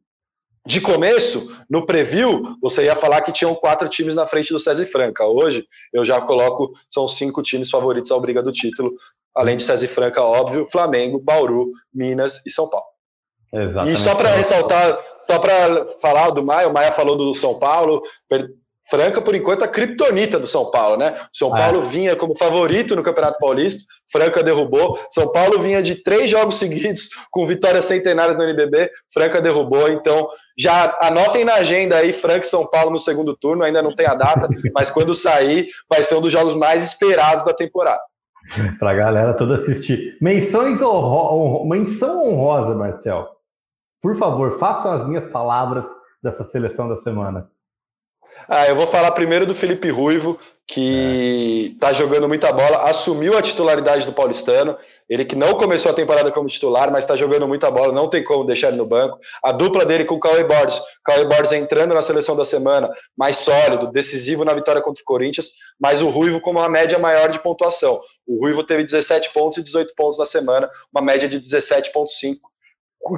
de 0.65 0.82
começo, 0.82 1.50
no 1.70 1.86
preview, 1.86 2.58
você 2.62 2.84
ia 2.84 2.96
falar 2.96 3.22
que 3.22 3.32
tinham 3.32 3.56
quatro 3.56 3.88
times 3.88 4.15
na 4.15 4.28
frente 4.28 4.52
do 4.52 4.60
César 4.60 4.86
Franca. 4.86 5.26
Hoje, 5.26 5.65
eu 5.93 6.04
já 6.04 6.20
coloco, 6.20 6.74
são 6.89 7.08
cinco 7.08 7.41
times 7.41 7.70
favoritos 7.70 8.12
à 8.12 8.20
briga 8.20 8.43
do 8.43 8.52
título, 8.52 8.93
além 9.34 9.56
de 9.56 9.63
César 9.63 9.88
Franca, 9.88 10.22
óbvio, 10.22 10.67
Flamengo, 10.70 11.20
Bauru, 11.20 11.72
Minas 11.93 12.41
e 12.46 12.50
São 12.50 12.70
Paulo. 12.70 12.96
Exatamente. 13.53 13.95
E 13.95 13.97
só 13.97 14.15
para 14.15 14.29
ressaltar, 14.31 14.97
só 15.29 15.39
para 15.39 15.88
falar 16.01 16.29
do 16.31 16.43
Maia, 16.43 16.67
o 16.67 16.73
Maia 16.73 16.91
falou 16.91 17.15
do 17.15 17.33
São 17.33 17.55
Paulo, 17.55 18.01
Franca, 18.89 19.21
por 19.21 19.36
enquanto, 19.36 19.63
a 19.63 19.67
criptonita 19.67 20.39
do 20.39 20.47
São 20.47 20.71
Paulo, 20.71 20.97
né? 20.97 21.13
O 21.33 21.38
São 21.38 21.49
Paulo 21.49 21.81
é. 21.81 21.83
vinha 21.83 22.15
como 22.15 22.38
favorito 22.38 22.95
no 22.95 23.03
Campeonato 23.03 23.38
Paulista, 23.38 23.83
Franca 24.10 24.41
derrubou. 24.41 24.97
São 25.12 25.31
Paulo 25.31 25.60
vinha 25.60 25.83
de 25.83 26.01
três 26.03 26.29
jogos 26.29 26.55
seguidos 26.60 27.10
com 27.29 27.45
vitórias 27.45 27.86
centenárias 27.86 28.38
no 28.38 28.43
NBB, 28.43 28.89
Franca 29.13 29.41
derrubou. 29.41 29.89
Então, 29.89 30.27
já 30.57 30.97
anotem 31.01 31.43
na 31.43 31.55
agenda 31.55 31.97
aí 31.97 32.13
Franca 32.13 32.45
e 32.45 32.49
São 32.49 32.65
Paulo 32.69 32.91
no 32.91 32.99
segundo 32.99 33.36
turno, 33.36 33.63
ainda 33.63 33.81
não 33.81 33.89
tem 33.89 34.05
a 34.05 34.15
data, 34.15 34.47
mas 34.73 34.89
quando 34.89 35.13
sair, 35.13 35.67
vai 35.89 36.03
ser 36.03 36.15
um 36.15 36.21
dos 36.21 36.31
jogos 36.31 36.55
mais 36.55 36.83
esperados 36.83 37.43
da 37.43 37.53
temporada. 37.53 38.01
Para 38.79 38.91
a 38.91 38.95
galera 38.95 39.33
toda 39.33 39.55
assistir. 39.55 40.17
Menções 40.21 40.81
honro... 40.81 41.67
Menção 41.67 42.25
honrosa, 42.25 42.73
Marcel. 42.73 43.37
Por 44.01 44.15
favor, 44.15 44.57
façam 44.60 44.91
as 44.91 45.07
minhas 45.07 45.25
palavras 45.25 45.86
dessa 46.21 46.43
seleção 46.43 46.88
da 46.88 46.95
semana. 46.95 47.49
Ah, 48.49 48.65
eu 48.67 48.75
vou 48.75 48.88
falar 48.88 49.12
primeiro 49.12 49.45
do 49.45 49.53
Felipe 49.53 49.89
Ruivo, 49.89 50.39
que 50.65 51.71
está 51.73 51.89
é. 51.89 51.93
jogando 51.93 52.29
muita 52.29 52.51
bola, 52.53 52.89
assumiu 52.89 53.38
a 53.38 53.41
titularidade 53.41 54.05
do 54.05 54.13
Paulistano. 54.13 54.77
Ele 55.10 55.25
que 55.25 55.36
não 55.36 55.55
começou 55.55 55.91
a 55.91 55.95
temporada 55.95 56.31
como 56.31 56.47
titular, 56.47 56.89
mas 56.89 57.03
está 57.03 57.15
jogando 57.15 57.45
muita 57.45 57.69
bola, 57.69 57.91
não 57.91 58.10
tem 58.10 58.23
como 58.23 58.45
deixar 58.45 58.69
ele 58.69 58.77
no 58.77 58.86
banco. 58.86 59.19
A 59.43 59.51
dupla 59.51 59.86
dele 59.86 60.05
com 60.05 60.15
o 60.15 60.19
Cauê 60.19 60.45
Borges. 60.45 60.81
Cauê 61.03 61.25
Borges 61.25 61.51
entrando 61.51 61.93
na 61.93 62.01
seleção 62.01 62.38
da 62.38 62.45
semana, 62.45 62.89
mais 63.17 63.38
sólido, 63.38 63.91
decisivo 63.91 64.45
na 64.45 64.53
vitória 64.53 64.81
contra 64.81 65.01
o 65.01 65.05
Corinthians, 65.05 65.49
mas 65.79 66.01
o 66.01 66.10
Ruivo 66.10 66.39
com 66.39 66.51
uma 66.51 66.69
média 66.69 66.97
maior 66.97 67.29
de 67.29 67.39
pontuação. 67.39 67.99
O 68.25 68.39
Ruivo 68.39 68.63
teve 68.63 68.86
17 68.86 69.33
pontos 69.33 69.57
e 69.57 69.63
18 69.63 69.93
pontos 69.93 70.19
na 70.19 70.25
semana, 70.25 70.69
uma 70.93 71.01
média 71.01 71.27
de 71.27 71.39
17,5 71.41 72.38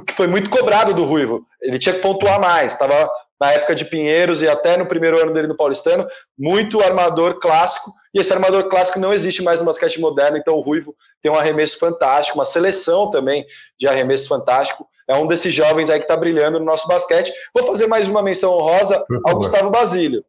que 0.06 0.12
foi 0.12 0.26
muito 0.26 0.50
cobrado 0.50 0.94
do 0.94 1.04
Ruivo. 1.04 1.46
Ele 1.60 1.78
tinha 1.78 1.94
que 1.94 2.00
pontuar 2.00 2.40
mais, 2.40 2.72
estava 2.72 3.10
na 3.40 3.52
época 3.52 3.74
de 3.74 3.86
Pinheiros 3.86 4.42
e 4.42 4.48
até 4.48 4.76
no 4.76 4.86
primeiro 4.86 5.20
ano 5.20 5.32
dele 5.32 5.46
no 5.46 5.56
Paulistano, 5.56 6.06
muito 6.38 6.82
armador 6.82 7.40
clássico, 7.40 7.90
e 8.12 8.20
esse 8.20 8.32
armador 8.32 8.68
clássico 8.68 9.00
não 9.00 9.14
existe 9.14 9.42
mais 9.42 9.58
no 9.58 9.64
basquete 9.64 9.98
moderno, 9.98 10.36
então 10.36 10.54
o 10.56 10.60
Ruivo 10.60 10.94
tem 11.22 11.32
um 11.32 11.36
arremesso 11.36 11.78
fantástico, 11.78 12.36
uma 12.36 12.44
seleção 12.44 13.08
também 13.08 13.46
de 13.78 13.88
arremesso 13.88 14.28
fantástico, 14.28 14.86
é 15.08 15.16
um 15.16 15.26
desses 15.26 15.54
jovens 15.54 15.88
aí 15.88 15.98
que 15.98 16.04
está 16.04 16.16
brilhando 16.16 16.58
no 16.58 16.64
nosso 16.64 16.86
basquete. 16.86 17.32
Vou 17.54 17.64
fazer 17.66 17.86
mais 17.86 18.06
uma 18.06 18.22
menção 18.22 18.52
honrosa 18.52 19.04
ao 19.24 19.36
Gustavo 19.36 19.70
Basílio. 19.70 20.24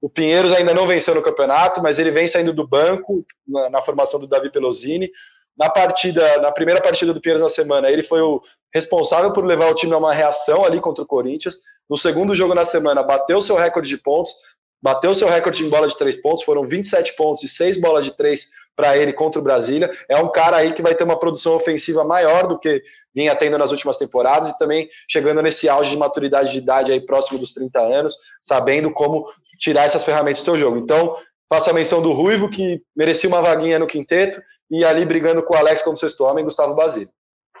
O 0.00 0.10
Pinheiros 0.10 0.52
ainda 0.52 0.74
não 0.74 0.86
venceu 0.86 1.14
no 1.14 1.22
campeonato, 1.22 1.82
mas 1.82 1.98
ele 1.98 2.10
vem 2.10 2.28
saindo 2.28 2.52
do 2.52 2.66
banco 2.66 3.24
na, 3.46 3.70
na 3.70 3.82
formação 3.82 4.20
do 4.20 4.26
Davi 4.26 4.50
Pelosini. 4.50 5.10
Na 5.56 5.70
partida, 5.70 6.38
na 6.38 6.52
primeira 6.52 6.82
partida 6.82 7.14
do 7.14 7.20
Pinheiros 7.20 7.42
na 7.42 7.48
semana, 7.48 7.90
ele 7.90 8.02
foi 8.02 8.20
o 8.20 8.42
responsável 8.76 9.32
por 9.32 9.44
levar 9.44 9.70
o 9.70 9.74
time 9.74 9.94
a 9.94 9.98
uma 9.98 10.12
reação 10.12 10.64
ali 10.64 10.80
contra 10.80 11.02
o 11.02 11.06
Corinthians. 11.06 11.56
No 11.88 11.96
segundo 11.96 12.34
jogo 12.34 12.54
na 12.54 12.64
semana, 12.64 13.02
bateu 13.02 13.40
seu 13.40 13.56
recorde 13.56 13.88
de 13.88 13.96
pontos, 13.96 14.34
bateu 14.82 15.14
seu 15.14 15.28
recorde 15.28 15.64
em 15.64 15.70
bola 15.70 15.88
de 15.88 15.96
três 15.96 16.20
pontos, 16.20 16.44
foram 16.44 16.66
27 16.66 17.16
pontos 17.16 17.42
e 17.42 17.48
seis 17.48 17.80
bolas 17.80 18.04
de 18.04 18.12
três 18.12 18.48
para 18.76 18.96
ele 18.98 19.14
contra 19.14 19.40
o 19.40 19.42
Brasília. 19.42 19.90
É 20.10 20.18
um 20.18 20.30
cara 20.30 20.58
aí 20.58 20.74
que 20.74 20.82
vai 20.82 20.94
ter 20.94 21.04
uma 21.04 21.18
produção 21.18 21.54
ofensiva 21.54 22.04
maior 22.04 22.46
do 22.46 22.58
que 22.58 22.82
vinha 23.14 23.34
tendo 23.34 23.56
nas 23.56 23.72
últimas 23.72 23.96
temporadas 23.96 24.50
e 24.50 24.58
também 24.58 24.90
chegando 25.08 25.40
nesse 25.40 25.68
auge 25.70 25.90
de 25.90 25.96
maturidade 25.96 26.52
de 26.52 26.58
idade 26.58 26.92
aí 26.92 27.00
próximo 27.00 27.38
dos 27.38 27.54
30 27.54 27.80
anos, 27.80 28.14
sabendo 28.42 28.92
como 28.92 29.26
tirar 29.58 29.84
essas 29.84 30.04
ferramentas 30.04 30.42
do 30.42 30.44
seu 30.44 30.58
jogo. 30.58 30.76
Então, 30.76 31.16
faço 31.48 31.70
a 31.70 31.72
menção 31.72 32.02
do 32.02 32.12
Ruivo, 32.12 32.50
que 32.50 32.82
merecia 32.94 33.28
uma 33.28 33.40
vaguinha 33.40 33.78
no 33.78 33.86
quinteto, 33.86 34.42
e 34.70 34.84
ali 34.84 35.06
brigando 35.06 35.42
com 35.42 35.54
o 35.54 35.56
Alex 35.56 35.80
como 35.80 35.96
sexto 35.96 36.24
homem, 36.24 36.44
Gustavo 36.44 36.74
Basílio. 36.74 37.08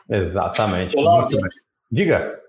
Exatamente. 0.08 0.96
Olá, 0.96 1.28
Diga. 1.90 2.40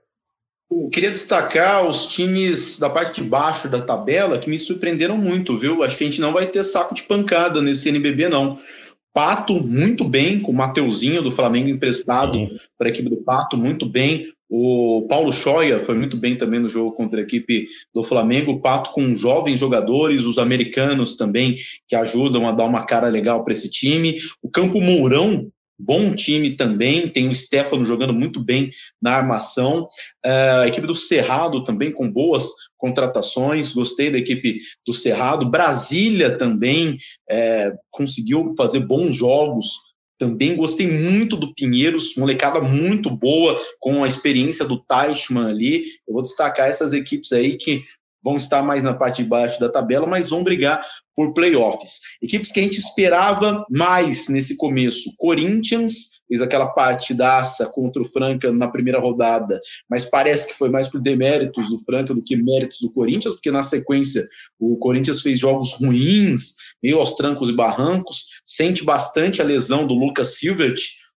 Eu 0.69 0.89
queria 0.89 1.11
destacar 1.11 1.87
os 1.87 2.07
times 2.07 2.77
da 2.77 2.89
parte 2.89 3.21
de 3.21 3.29
baixo 3.29 3.69
da 3.69 3.81
tabela 3.81 4.37
que 4.37 4.49
me 4.49 4.59
surpreenderam 4.59 5.17
muito, 5.17 5.57
viu? 5.57 5.81
Acho 5.81 5.97
que 5.97 6.03
a 6.03 6.07
gente 6.07 6.19
não 6.19 6.33
vai 6.33 6.45
ter 6.45 6.63
saco 6.63 6.93
de 6.93 7.03
pancada 7.03 7.61
nesse 7.61 7.87
NBB, 7.89 8.27
não. 8.27 8.59
Pato, 9.13 9.63
muito 9.65 10.03
bem, 10.03 10.39
com 10.39 10.51
o 10.51 10.55
Mateuzinho 10.55 11.23
do 11.23 11.31
Flamengo 11.31 11.69
emprestado 11.69 12.49
para 12.77 12.87
a 12.87 12.91
equipe 12.91 13.09
do 13.09 13.17
Pato, 13.17 13.57
muito 13.57 13.85
bem. 13.85 14.27
O 14.49 15.05
Paulo 15.09 15.33
Choia 15.33 15.79
foi 15.79 15.95
muito 15.95 16.15
bem 16.15 16.35
também 16.35 16.59
no 16.59 16.69
jogo 16.69 16.91
contra 16.93 17.19
a 17.19 17.23
equipe 17.23 17.67
do 17.93 18.03
Flamengo. 18.03 18.51
O 18.51 18.61
Pato 18.61 18.91
com 18.91 19.15
jovens 19.15 19.59
jogadores, 19.59 20.25
os 20.25 20.37
americanos 20.37 21.15
também, 21.15 21.57
que 21.87 21.95
ajudam 21.95 22.47
a 22.47 22.51
dar 22.51 22.65
uma 22.65 22.85
cara 22.85 23.07
legal 23.07 23.43
para 23.43 23.53
esse 23.53 23.69
time. 23.69 24.17
O 24.41 24.49
Campo 24.49 24.79
Mourão 24.79 25.49
bom 25.77 26.15
time 26.15 26.55
também, 26.55 27.07
tem 27.07 27.29
o 27.29 27.35
Stefano 27.35 27.85
jogando 27.85 28.13
muito 28.13 28.43
bem 28.43 28.71
na 29.01 29.13
armação, 29.13 29.83
uh, 30.25 30.61
a 30.61 30.67
equipe 30.67 30.87
do 30.87 30.95
Cerrado 30.95 31.63
também 31.63 31.91
com 31.91 32.11
boas 32.11 32.49
contratações, 32.77 33.73
gostei 33.73 34.11
da 34.11 34.17
equipe 34.17 34.59
do 34.85 34.93
Cerrado, 34.93 35.49
Brasília 35.49 36.37
também 36.37 36.97
é, 37.29 37.73
conseguiu 37.89 38.53
fazer 38.55 38.81
bons 38.81 39.15
jogos, 39.15 39.87
também. 40.17 40.55
Gostei 40.55 40.87
muito 40.87 41.35
do 41.35 41.53
Pinheiros, 41.53 42.15
molecada 42.17 42.59
muito 42.61 43.09
boa, 43.09 43.59
com 43.79 44.03
a 44.03 44.07
experiência 44.07 44.65
do 44.65 44.83
Teichmann 44.83 45.49
ali, 45.49 45.85
eu 46.07 46.13
vou 46.13 46.21
destacar 46.21 46.67
essas 46.67 46.93
equipes 46.93 47.31
aí 47.31 47.55
que 47.55 47.83
vão 48.23 48.35
estar 48.35 48.61
mais 48.63 48.83
na 48.83 48.93
parte 48.93 49.23
de 49.23 49.29
baixo 49.29 49.59
da 49.59 49.69
tabela, 49.69 50.05
mas 50.05 50.29
vão 50.29 50.43
brigar 50.43 50.85
por 51.17 51.33
playoffs. 51.33 52.01
Equipes 52.21 52.51
que 52.51 52.59
a 52.59 52.63
gente 52.63 52.77
esperava 52.77 53.65
mais 53.71 54.29
nesse 54.29 54.55
começo: 54.55 55.11
Corinthians, 55.17 56.11
fez 56.27 56.41
aquela 56.41 56.67
partidaça 56.67 57.65
contra 57.67 58.01
o 58.01 58.05
Franca 58.05 58.51
na 58.51 58.67
primeira 58.67 58.99
rodada, 58.99 59.59
mas 59.89 60.05
parece 60.05 60.47
que 60.47 60.53
foi 60.53 60.69
mais 60.69 60.87
por 60.87 61.01
deméritos 61.01 61.69
do 61.69 61.79
Franca 61.79 62.13
do 62.13 62.21
que 62.21 62.35
méritos 62.35 62.79
do 62.81 62.91
Corinthians, 62.91 63.33
porque 63.33 63.49
na 63.49 63.63
sequência 63.63 64.27
o 64.59 64.77
Corinthians 64.77 65.21
fez 65.21 65.39
jogos 65.39 65.73
ruins, 65.73 66.55
meio 66.83 66.99
aos 66.99 67.15
trancos 67.15 67.49
e 67.49 67.53
barrancos, 67.53 68.25
sente 68.43 68.83
bastante 68.83 69.41
a 69.41 69.45
lesão 69.45 69.87
do 69.87 69.95
Lucas 69.95 70.35
Silvert, 70.35 70.77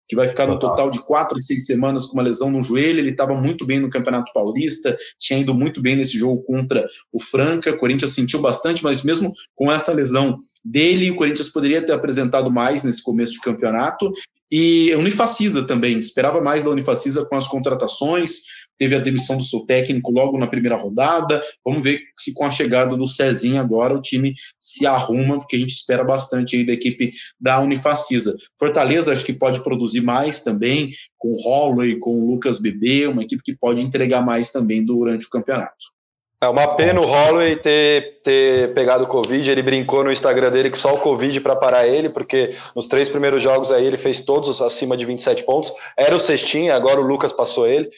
que 0.07 0.15
vai 0.15 0.27
ficar 0.27 0.47
no 0.47 0.57
total 0.57 0.89
de 0.89 0.99
quatro 1.01 1.37
e 1.37 1.41
seis 1.41 1.65
semanas 1.65 2.05
com 2.05 2.13
uma 2.13 2.23
lesão 2.23 2.49
no 2.49 2.61
joelho. 2.61 2.99
Ele 2.99 3.11
estava 3.11 3.33
muito 3.35 3.65
bem 3.65 3.79
no 3.79 3.89
Campeonato 3.89 4.31
Paulista, 4.33 4.97
tinha 5.19 5.39
ido 5.39 5.53
muito 5.53 5.81
bem 5.81 5.95
nesse 5.95 6.17
jogo 6.17 6.43
contra 6.43 6.87
o 7.11 7.21
Franca. 7.21 7.71
O 7.71 7.77
Corinthians 7.77 8.13
sentiu 8.13 8.39
bastante, 8.39 8.83
mas 8.83 9.03
mesmo 9.03 9.33
com 9.55 9.71
essa 9.71 9.93
lesão 9.93 10.37
dele, 10.63 11.11
o 11.11 11.15
Corinthians 11.15 11.49
poderia 11.49 11.81
ter 11.81 11.93
apresentado 11.93 12.51
mais 12.51 12.83
nesse 12.83 13.03
começo 13.03 13.33
de 13.33 13.41
campeonato. 13.41 14.11
E 14.49 14.93
a 14.93 14.97
Unifacisa 14.97 15.63
também, 15.63 15.99
esperava 15.99 16.41
mais 16.41 16.63
da 16.63 16.69
Unifacisa 16.69 17.25
com 17.25 17.35
as 17.35 17.47
contratações, 17.47 18.43
teve 18.77 18.95
a 18.95 18.99
demissão 18.99 19.37
do 19.37 19.43
seu 19.43 19.61
técnico 19.61 20.11
logo 20.11 20.37
na 20.37 20.47
primeira 20.47 20.75
rodada. 20.75 21.41
Vamos 21.65 21.83
ver 21.83 22.01
se 22.17 22.33
com 22.33 22.45
a 22.45 22.51
chegada 22.51 22.95
do 22.95 23.07
Cezinho 23.07 23.59
agora 23.59 23.93
o 23.93 24.01
time 24.01 24.33
se 24.59 24.85
arruma, 24.85 25.37
porque 25.37 25.55
a 25.55 25.59
gente 25.59 25.73
espera 25.73 26.03
bastante 26.03 26.55
aí 26.55 26.65
da 26.65 26.73
equipe 26.73 27.11
da 27.39 27.59
Unifacisa. 27.59 28.35
Fortaleza 28.59 29.11
acho 29.11 29.25
que 29.25 29.33
pode 29.33 29.63
produzir 29.63 30.01
mais 30.01 30.41
também, 30.41 30.91
com 31.17 31.33
o 31.33 31.41
Holloway, 31.41 31.97
com 31.97 32.19
o 32.19 32.31
Lucas 32.31 32.59
Bebê, 32.59 33.07
uma 33.07 33.23
equipe 33.23 33.43
que 33.43 33.55
pode 33.55 33.83
entregar 33.83 34.21
mais 34.21 34.51
também 34.51 34.83
durante 34.83 35.25
o 35.25 35.29
campeonato. 35.29 35.97
É 36.39 36.47
uma 36.47 36.75
pena 36.75 37.01
o 37.01 37.03
Holloway 37.03 37.55
ter, 37.55 38.21
ter 38.21 38.71
pegado 38.75 39.05
o 39.05 39.07
Covid. 39.07 39.49
Ele 39.49 39.63
brincou 39.63 40.03
no 40.03 40.11
Instagram 40.11 40.51
dele 40.51 40.69
que 40.69 40.77
só 40.77 40.93
o 40.93 40.99
Covid 40.99 41.41
para 41.41 41.55
parar 41.55 41.87
ele, 41.87 42.09
porque 42.09 42.53
nos 42.75 42.85
três 42.85 43.09
primeiros 43.09 43.41
jogos 43.41 43.71
aí 43.71 43.83
ele 43.83 43.97
fez 43.97 44.19
todos 44.19 44.61
acima 44.61 44.95
de 44.95 45.03
27 45.03 45.43
pontos. 45.43 45.73
Era 45.97 46.15
o 46.15 46.19
cestinho, 46.19 46.71
agora 46.71 47.01
o 47.01 47.03
Lucas 47.03 47.33
passou 47.33 47.65
ele. 47.65 47.89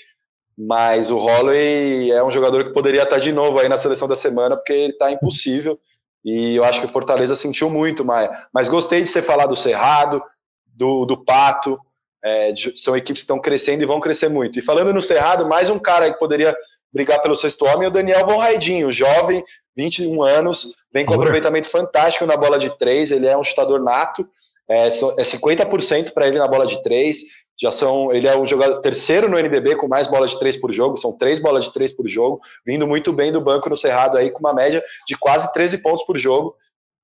Mas 0.61 1.09
o 1.09 1.17
Holloway 1.17 2.11
é 2.11 2.21
um 2.21 2.29
jogador 2.29 2.65
que 2.65 2.73
poderia 2.73 3.03
estar 3.03 3.17
de 3.17 3.31
novo 3.31 3.59
aí 3.59 3.69
na 3.69 3.77
seleção 3.77 4.09
da 4.09 4.15
semana, 4.15 4.57
porque 4.57 4.73
ele 4.73 4.91
está 4.91 5.09
impossível. 5.09 5.79
E 6.25 6.57
eu 6.57 6.65
acho 6.65 6.81
que 6.81 6.85
o 6.85 6.89
Fortaleza 6.89 7.33
sentiu 7.33 7.69
muito, 7.69 8.03
Maia. 8.03 8.29
Mas 8.53 8.67
gostei 8.67 9.01
de 9.01 9.07
você 9.07 9.21
falar 9.21 9.45
do 9.45 9.55
Cerrado, 9.55 10.21
do, 10.65 11.05
do 11.05 11.23
Pato. 11.23 11.79
É, 12.21 12.53
são 12.75 12.97
equipes 12.97 13.21
que 13.21 13.23
estão 13.23 13.39
crescendo 13.39 13.83
e 13.83 13.85
vão 13.85 14.01
crescer 14.01 14.27
muito. 14.27 14.59
E 14.59 14.61
falando 14.61 14.93
no 14.93 15.01
Cerrado, 15.01 15.47
mais 15.47 15.69
um 15.69 15.79
cara 15.79 16.11
que 16.11 16.19
poderia 16.19 16.53
brigar 16.91 17.21
pelo 17.21 17.35
sexto 17.35 17.65
homem, 17.65 17.87
o 17.87 17.91
Daniel 17.91 18.25
Von 18.25 18.39
Raidinho, 18.39 18.91
jovem, 18.91 19.41
21 19.77 20.21
anos, 20.23 20.75
vem 20.91 21.05
com 21.05 21.13
aproveitamento 21.13 21.69
fantástico 21.69 22.25
na 22.25 22.35
bola 22.35 22.59
de 22.59 22.75
três, 22.77 23.11
ele 23.11 23.27
é 23.27 23.37
um 23.37 23.43
chutador 23.43 23.81
nato, 23.81 24.27
é, 24.69 24.87
é 24.87 24.89
50% 24.89 26.13
para 26.13 26.27
ele 26.27 26.37
na 26.37 26.47
bola 26.47 26.65
de 26.67 26.81
três, 26.83 27.19
já 27.59 27.71
são, 27.71 28.13
ele 28.13 28.27
é 28.27 28.37
o 28.37 28.45
jogador 28.45 28.79
terceiro 28.79 29.27
no 29.27 29.37
NBB 29.37 29.75
com 29.75 29.87
mais 29.87 30.07
bolas 30.07 30.31
de 30.31 30.39
três 30.39 30.55
por 30.55 30.71
jogo, 30.71 30.95
são 30.95 31.17
três 31.17 31.39
bolas 31.39 31.65
de 31.65 31.73
três 31.73 31.91
por 31.91 32.07
jogo, 32.07 32.39
vindo 32.65 32.87
muito 32.87 33.11
bem 33.11 33.31
do 33.31 33.41
banco 33.41 33.69
no 33.69 33.75
Cerrado 33.75 34.17
aí 34.17 34.31
com 34.31 34.39
uma 34.39 34.53
média 34.53 34.81
de 35.07 35.17
quase 35.17 35.51
13 35.51 35.79
pontos 35.79 36.05
por 36.05 36.17
jogo, 36.17 36.55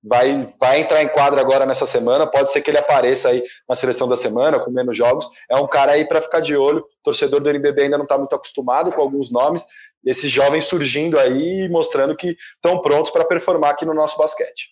vai, 0.06 0.47
vai 0.60 0.82
entrar 0.82 1.01
em 1.01 1.08
quadra 1.08 1.41
agora 1.41 1.65
nessa 1.65 1.86
semana. 1.86 2.28
Pode 2.28 2.51
ser 2.51 2.62
que 2.62 2.69
ele 2.69 2.78
apareça 2.78 3.30
aí 3.30 3.43
na 3.67 3.75
seleção 3.75 4.08
da 4.08 4.15
semana, 4.15 4.60
com 4.60 4.71
menos 4.71 4.95
jogos. 4.95 5.28
É 5.49 5.56
um 5.56 5.67
cara 5.67 5.93
aí 5.93 6.08
para 6.08 6.21
ficar 6.21 6.39
de 6.39 6.56
olho. 6.56 6.82
O 6.82 7.04
torcedor 7.04 7.41
do 7.41 7.49
NBB 7.49 7.84
ainda 7.84 7.97
não 7.97 8.06
está 8.06 8.17
muito 8.17 8.36
acostumado 8.36 8.91
com 8.91 9.01
alguns 9.01 9.32
nomes. 9.32 9.65
Esses 10.06 10.30
jovens 10.30 10.65
surgindo 10.65 11.19
aí, 11.19 11.67
mostrando 11.69 12.15
que 12.15 12.38
estão 12.54 12.82
prontos 12.82 13.12
para 13.12 13.25
performar 13.25 13.71
aqui 13.71 13.86
no 13.86 13.93
nosso 13.93 14.17
basquete. 14.17 14.69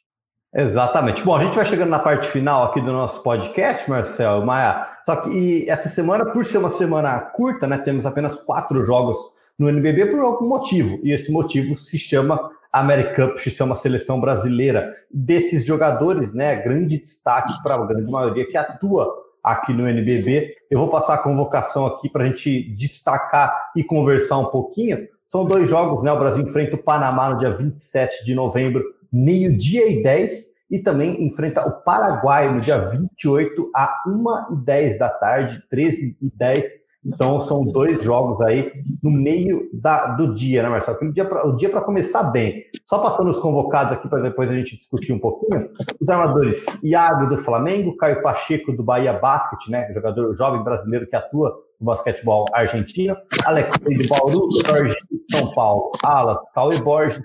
Exatamente. 0.56 1.24
Bom, 1.24 1.36
a 1.36 1.44
gente 1.44 1.56
vai 1.56 1.66
chegando 1.66 1.90
na 1.90 1.98
parte 1.98 2.28
final 2.28 2.64
aqui 2.64 2.80
do 2.80 2.92
nosso 2.92 3.24
podcast, 3.24 3.90
Marcel, 3.90 4.46
Maia. 4.46 4.88
Só 5.04 5.16
que 5.16 5.68
essa 5.68 5.90
semana, 5.90 6.26
por 6.28 6.46
ser 6.46 6.60
uma 6.60 6.70
semana 6.70 7.20
curta, 7.20 7.66
né, 7.66 7.80
temos 7.80 8.06
apenas 8.06 8.36
quatro 8.36 8.86
jogos 8.86 9.18
no 9.58 9.68
NBB 9.68 10.08
por 10.08 10.20
algum 10.20 10.48
motivo. 10.48 11.00
E 11.04 11.12
esse 11.12 11.32
motivo 11.32 11.76
se 11.80 11.98
chama 11.98 12.52
American 12.72 13.30
Cup, 13.30 13.40
é 13.60 13.64
uma 13.64 13.76
seleção 13.76 14.22
brasileira. 14.22 14.96
Desses 15.12 15.66
jogadores, 15.66 16.36
né, 16.36 16.56
grande 16.58 17.00
destaque 17.00 17.54
para 17.64 17.74
a 17.74 17.86
grande 17.86 18.12
maioria 18.12 18.46
que 18.46 18.56
atua 18.56 19.12
aqui 19.44 19.74
no 19.74 19.88
NBB. 19.88 20.56
Eu 20.70 20.80
vou 20.80 20.90
passar 20.90 21.16
a 21.16 21.18
convocação 21.18 21.88
aqui 21.88 22.10
para 22.10 22.24
a 22.24 22.28
gente 22.28 22.76
destacar 22.76 23.72
e 23.76 23.84
conversar 23.84 24.38
um 24.38 24.46
pouquinho. 24.46 25.08
São 25.28 25.44
dois 25.44 25.68
jogos, 25.68 26.04
né? 26.04 26.12
O 26.12 26.20
Brasil 26.20 26.44
enfrenta 26.44 26.76
o 26.76 26.84
Panamá 26.84 27.32
no 27.32 27.40
dia 27.40 27.52
27 27.52 28.24
de 28.24 28.36
novembro, 28.36 28.84
meio-dia 29.14 29.88
e 29.92 30.02
10, 30.02 30.54
e 30.72 30.80
também 30.80 31.24
enfrenta 31.24 31.62
o 31.68 31.84
Paraguai 31.84 32.52
no 32.52 32.60
dia 32.60 32.76
28 32.76 33.70
a 33.76 34.04
1 34.08 34.54
e 34.54 34.66
10 34.66 34.98
da 34.98 35.10
tarde, 35.10 35.64
13 35.70 36.18
e 36.20 36.32
10 36.36 36.84
Então 37.06 37.42
são 37.42 37.64
dois 37.64 38.02
jogos 38.04 38.42
aí 38.42 38.72
no 39.04 39.12
meio 39.12 39.70
da, 39.72 40.16
do 40.16 40.34
dia, 40.34 40.64
né, 40.64 40.70
Marcelo? 40.70 40.98
O 41.00 41.14
dia 41.14 41.26
pra, 41.26 41.46
o 41.46 41.56
dia 41.58 41.70
para 41.70 41.82
começar 41.82 42.24
bem. 42.24 42.64
Só 42.88 42.98
passando 43.00 43.30
os 43.30 43.40
convocados 43.40 43.94
aqui 43.94 44.08
para 44.08 44.24
depois 44.24 44.50
a 44.50 44.54
gente 44.56 44.78
discutir 44.78 45.14
um 45.14 45.20
pouquinho. 45.20 45.70
Os 46.02 46.10
armadores 46.10 46.66
Iago 46.82 47.28
do 47.28 47.38
Flamengo, 47.38 47.96
Caio 47.98 48.24
Pacheco 48.24 48.72
do 48.72 48.82
Bahia 48.82 49.14
Basket, 49.14 49.68
né? 49.70 49.94
Jogador 49.94 50.34
jovem 50.36 50.64
brasileiro 50.64 51.06
que 51.06 51.16
atua 51.16 51.54
no 51.80 51.86
basquetebol 51.86 52.46
argentino. 52.54 53.16
Alex 53.46 53.78
do 53.78 54.08
Bauru, 54.08 54.50
Jorge 54.66 54.96
São 55.30 55.54
Paulo, 55.54 55.92
Alas, 56.04 56.38
Cauê 56.56 56.82
Borges, 56.82 57.22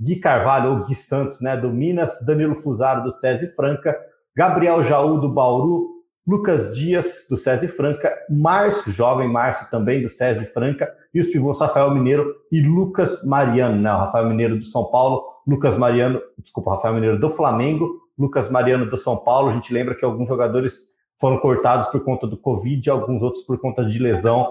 Gui 0.00 0.16
Carvalho 0.16 0.70
ou 0.70 0.86
Gui 0.86 0.94
Santos, 0.94 1.40
né? 1.40 1.56
Do 1.56 1.70
Minas, 1.70 2.24
Danilo 2.24 2.56
Fusaro 2.56 3.02
do 3.04 3.12
SESI 3.12 3.48
Franca, 3.54 3.96
Gabriel 4.36 4.82
Jaú 4.82 5.18
do 5.18 5.30
Bauru, 5.30 5.94
Lucas 6.26 6.74
Dias, 6.74 7.26
do 7.28 7.36
SESI 7.36 7.68
Franca, 7.68 8.14
Márcio, 8.30 8.90
jovem 8.90 9.28
Márcio 9.28 9.70
também 9.70 10.02
do 10.02 10.08
SESI 10.08 10.46
Franca, 10.46 10.90
e 11.12 11.20
os 11.20 11.26
pivôs 11.26 11.60
Rafael 11.60 11.94
Mineiro 11.94 12.34
e 12.50 12.60
Lucas 12.60 13.22
Mariano, 13.24 13.80
né? 13.80 13.90
Rafael 13.90 14.28
Mineiro 14.28 14.56
do 14.58 14.64
São 14.64 14.84
Paulo, 14.84 15.22
Lucas 15.46 15.76
Mariano, 15.76 16.20
desculpa, 16.38 16.72
Rafael 16.72 16.94
Mineiro 16.94 17.20
do 17.20 17.28
Flamengo, 17.28 18.00
Lucas 18.18 18.48
Mariano 18.50 18.88
do 18.88 18.96
São 18.96 19.16
Paulo. 19.16 19.50
A 19.50 19.52
gente 19.52 19.72
lembra 19.72 19.94
que 19.94 20.04
alguns 20.04 20.28
jogadores 20.28 20.78
foram 21.20 21.38
cortados 21.38 21.86
por 21.88 22.02
conta 22.02 22.26
do 22.26 22.36
Covid, 22.36 22.88
alguns 22.88 23.22
outros 23.22 23.44
por 23.44 23.58
conta 23.58 23.84
de 23.84 23.98
lesão. 23.98 24.50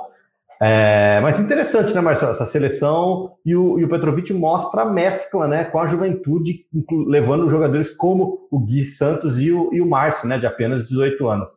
É, 0.66 1.20
mas 1.20 1.38
interessante, 1.42 1.94
né, 1.94 2.00
Marcelo? 2.00 2.32
Essa 2.32 2.46
seleção 2.46 3.34
e 3.46 3.54
o, 3.54 3.78
e 3.78 3.84
o 3.84 3.90
Petrovic 3.90 4.32
mostra 4.32 4.84
a 4.84 4.86
mescla 4.86 5.46
né, 5.46 5.66
com 5.66 5.78
a 5.78 5.86
juventude, 5.86 6.66
levando 7.06 7.50
jogadores 7.50 7.92
como 7.92 8.48
o 8.50 8.60
Gui 8.60 8.86
Santos 8.86 9.38
e 9.42 9.52
o, 9.52 9.74
e 9.74 9.82
o 9.82 9.86
Márcio, 9.86 10.26
né, 10.26 10.38
de 10.38 10.46
apenas 10.46 10.88
18 10.88 11.28
anos. 11.28 11.50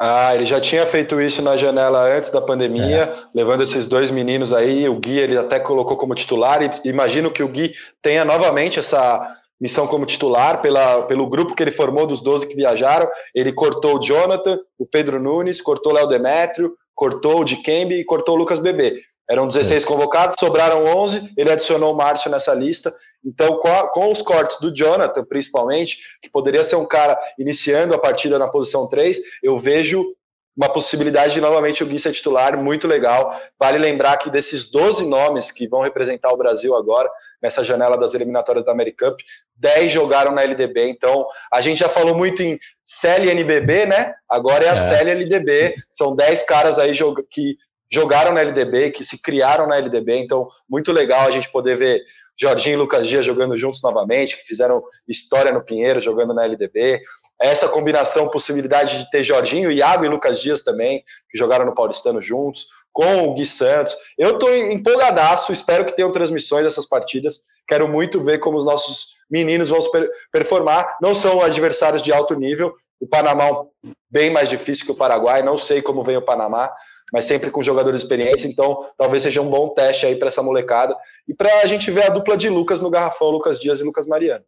Ah, 0.00 0.34
ele 0.34 0.46
já 0.46 0.58
tinha 0.58 0.86
feito 0.86 1.20
isso 1.20 1.42
na 1.42 1.54
janela 1.54 2.16
antes 2.16 2.30
da 2.30 2.40
pandemia, 2.40 3.02
é. 3.02 3.14
levando 3.34 3.62
esses 3.62 3.86
dois 3.86 4.10
meninos 4.10 4.54
aí. 4.54 4.88
O 4.88 4.98
Gui 4.98 5.18
ele 5.18 5.36
até 5.36 5.60
colocou 5.60 5.96
como 5.98 6.14
titular 6.14 6.62
e 6.62 6.70
imagino 6.88 7.30
que 7.30 7.42
o 7.42 7.48
Gui 7.48 7.72
tenha 8.00 8.24
novamente 8.24 8.78
essa 8.78 9.36
missão 9.60 9.86
como 9.86 10.06
titular 10.06 10.62
pela, 10.62 11.02
pelo 11.02 11.26
grupo 11.26 11.54
que 11.54 11.62
ele 11.62 11.70
formou 11.70 12.06
dos 12.06 12.22
12 12.22 12.46
que 12.48 12.54
viajaram. 12.54 13.08
Ele 13.34 13.52
cortou 13.52 13.96
o 13.96 14.00
Jonathan, 14.00 14.58
o 14.78 14.86
Pedro 14.86 15.20
Nunes, 15.20 15.60
cortou 15.60 15.92
o 15.92 15.94
Léo 15.94 16.06
Demétrio, 16.06 16.74
cortou 16.96 17.40
o 17.40 17.44
Dikembe 17.44 17.94
e 17.94 18.04
cortou 18.04 18.34
o 18.34 18.38
Lucas 18.38 18.58
Bebê. 18.58 19.00
Eram 19.28 19.46
16 19.46 19.82
é. 19.82 19.86
convocados, 19.86 20.36
sobraram 20.38 20.84
11, 20.84 21.32
ele 21.36 21.50
adicionou 21.50 21.92
o 21.92 21.96
Márcio 21.96 22.30
nessa 22.30 22.54
lista. 22.54 22.94
Então, 23.24 23.58
com, 23.58 23.68
a, 23.68 23.88
com, 23.88 24.10
os 24.10 24.22
cortes 24.22 24.58
do 24.60 24.74
Jonathan, 24.74 25.24
principalmente, 25.24 25.98
que 26.22 26.30
poderia 26.30 26.62
ser 26.62 26.76
um 26.76 26.86
cara 26.86 27.18
iniciando 27.38 27.92
a 27.92 27.98
partida 27.98 28.38
na 28.38 28.48
posição 28.48 28.88
3, 28.88 29.18
eu 29.42 29.58
vejo 29.58 30.14
uma 30.56 30.68
possibilidade 30.68 31.34
de 31.34 31.40
novamente 31.40 31.82
o 31.82 31.86
Gui 31.86 31.98
ser 31.98 32.12
titular, 32.12 32.56
muito 32.56 32.88
legal. 32.88 33.38
Vale 33.60 33.76
lembrar 33.76 34.16
que 34.16 34.30
desses 34.30 34.70
12 34.70 35.06
nomes 35.06 35.50
que 35.50 35.68
vão 35.68 35.82
representar 35.82 36.32
o 36.32 36.36
Brasil 36.36 36.74
agora, 36.74 37.10
nessa 37.42 37.62
janela 37.62 37.98
das 37.98 38.14
eliminatórias 38.14 38.64
da 38.64 38.72
AmeriCup, 38.72 39.22
10 39.56 39.92
jogaram 39.92 40.32
na 40.32 40.42
LDB. 40.42 40.88
Então, 40.88 41.26
a 41.52 41.60
gente 41.60 41.78
já 41.78 41.88
falou 41.88 42.16
muito 42.16 42.42
em 42.42 42.58
CLNBB, 42.82 43.86
né? 43.86 44.14
Agora 44.28 44.64
é 44.64 44.68
a 44.70 44.72
é. 44.72 44.76
CLLDB. 44.76 45.74
São 45.92 46.16
10 46.16 46.42
caras 46.44 46.78
aí 46.78 46.92
que 47.30 47.56
jogaram 47.92 48.32
na 48.32 48.40
LDB, 48.40 48.90
que 48.90 49.04
se 49.04 49.20
criaram 49.20 49.66
na 49.66 49.76
LDB. 49.76 50.18
Então, 50.18 50.48
muito 50.68 50.90
legal 50.90 51.26
a 51.26 51.30
gente 51.30 51.50
poder 51.50 51.76
ver 51.76 52.02
Jorginho 52.38 52.74
e 52.74 52.76
Lucas 52.76 53.06
Dias 53.06 53.24
jogando 53.24 53.56
juntos 53.56 53.82
novamente, 53.82 54.36
que 54.36 54.44
fizeram 54.44 54.82
história 55.08 55.50
no 55.50 55.64
Pinheiro, 55.64 56.00
jogando 56.00 56.34
na 56.34 56.44
LDB. 56.44 57.00
Essa 57.40 57.68
combinação, 57.68 58.28
possibilidade 58.28 58.98
de 58.98 59.10
ter 59.10 59.22
Jorginho, 59.22 59.70
Iago 59.70 60.04
e 60.04 60.08
Lucas 60.08 60.40
Dias 60.40 60.60
também, 60.60 61.02
que 61.30 61.38
jogaram 61.38 61.64
no 61.64 61.74
Paulistano 61.74 62.20
juntos, 62.20 62.66
com 62.92 63.24
o 63.24 63.34
Gui 63.34 63.44
Santos. 63.44 63.96
Eu 64.16 64.32
estou 64.32 64.54
empolgadaço, 64.54 65.52
espero 65.52 65.84
que 65.84 65.94
tenham 65.94 66.12
transmissões 66.12 66.64
dessas 66.64 66.86
partidas. 66.86 67.40
Quero 67.68 67.86
muito 67.88 68.22
ver 68.22 68.38
como 68.38 68.56
os 68.56 68.64
nossos 68.64 69.16
meninos 69.30 69.68
vão 69.68 69.80
se 69.80 69.90
performar. 70.32 70.96
Não 71.00 71.14
são 71.14 71.42
adversários 71.42 72.02
de 72.02 72.12
alto 72.12 72.34
nível. 72.34 72.72
O 72.98 73.06
Panamá 73.06 73.44
é 73.84 73.90
bem 74.10 74.30
mais 74.30 74.48
difícil 74.48 74.86
que 74.86 74.92
o 74.92 74.96
Paraguai. 74.96 75.42
Não 75.42 75.58
sei 75.58 75.82
como 75.82 76.02
vem 76.02 76.16
o 76.16 76.22
Panamá, 76.22 76.72
mas 77.12 77.24
sempre 77.24 77.50
com 77.50 77.62
jogadores 77.62 78.00
de 78.00 78.04
experiência, 78.04 78.48
então 78.48 78.84
talvez 78.96 79.22
seja 79.22 79.40
um 79.40 79.50
bom 79.50 79.68
teste 79.70 80.06
aí 80.06 80.16
para 80.16 80.28
essa 80.28 80.42
molecada 80.42 80.96
e 81.28 81.34
para 81.34 81.60
a 81.62 81.66
gente 81.66 81.90
ver 81.90 82.06
a 82.06 82.10
dupla 82.10 82.36
de 82.36 82.48
Lucas 82.48 82.80
no 82.80 82.90
garrafão, 82.90 83.30
Lucas 83.30 83.58
Dias 83.58 83.80
e 83.80 83.84
Lucas 83.84 84.06
Mariano. 84.06 84.44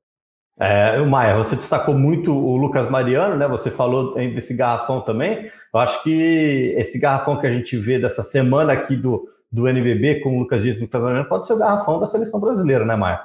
É, 0.61 0.99
Maia, 1.03 1.37
você 1.37 1.55
destacou 1.55 1.95
muito 1.95 2.33
o 2.33 2.57
Lucas 2.57 2.91
Mariano, 2.91 3.37
né? 3.37 3.47
Você 3.47 3.71
falou 3.71 4.15
desse 4.15 4.53
garrafão 4.53 5.01
também. 5.01 5.49
Eu 5.73 5.81
acho 5.81 6.03
que 6.03 6.75
esse 6.77 6.99
garrafão 6.99 7.41
que 7.41 7.47
a 7.47 7.53
gente 7.53 7.77
vê 7.77 7.97
dessa 7.97 8.25
semana 8.25 8.73
aqui 8.73 8.97
do, 8.97 9.29
do 9.53 9.69
NBB 9.69 10.21
com 10.21 10.37
o 10.37 10.41
Lucas 10.41 10.61
Dias 10.61 10.77
e 10.77 10.81
Lucas 10.81 11.01
Mariano 11.01 11.29
pode 11.29 11.47
ser 11.47 11.53
o 11.53 11.59
garrafão 11.59 12.01
da 12.01 12.09
seleção 12.09 12.41
brasileira, 12.41 12.85
né, 12.85 12.97
Maia? 12.97 13.21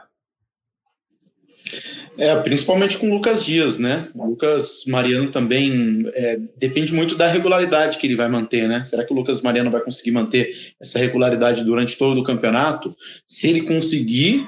É, 2.17 2.35
principalmente 2.41 2.97
com 2.97 3.09
o 3.09 3.13
Lucas 3.13 3.43
Dias, 3.43 3.79
né? 3.79 4.09
O 4.13 4.25
Lucas 4.25 4.83
Mariano 4.87 5.31
também 5.31 6.03
é, 6.13 6.37
depende 6.57 6.93
muito 6.93 7.15
da 7.15 7.27
regularidade 7.27 7.97
que 7.97 8.05
ele 8.05 8.15
vai 8.15 8.29
manter, 8.29 8.67
né? 8.67 8.85
Será 8.85 9.03
que 9.03 9.11
o 9.11 9.15
Lucas 9.15 9.41
Mariano 9.41 9.71
vai 9.71 9.81
conseguir 9.81 10.11
manter 10.11 10.53
essa 10.79 10.99
regularidade 10.99 11.63
durante 11.63 11.97
todo 11.97 12.19
o 12.19 12.23
campeonato? 12.23 12.95
Se 13.25 13.49
ele 13.49 13.61
conseguir, 13.61 14.47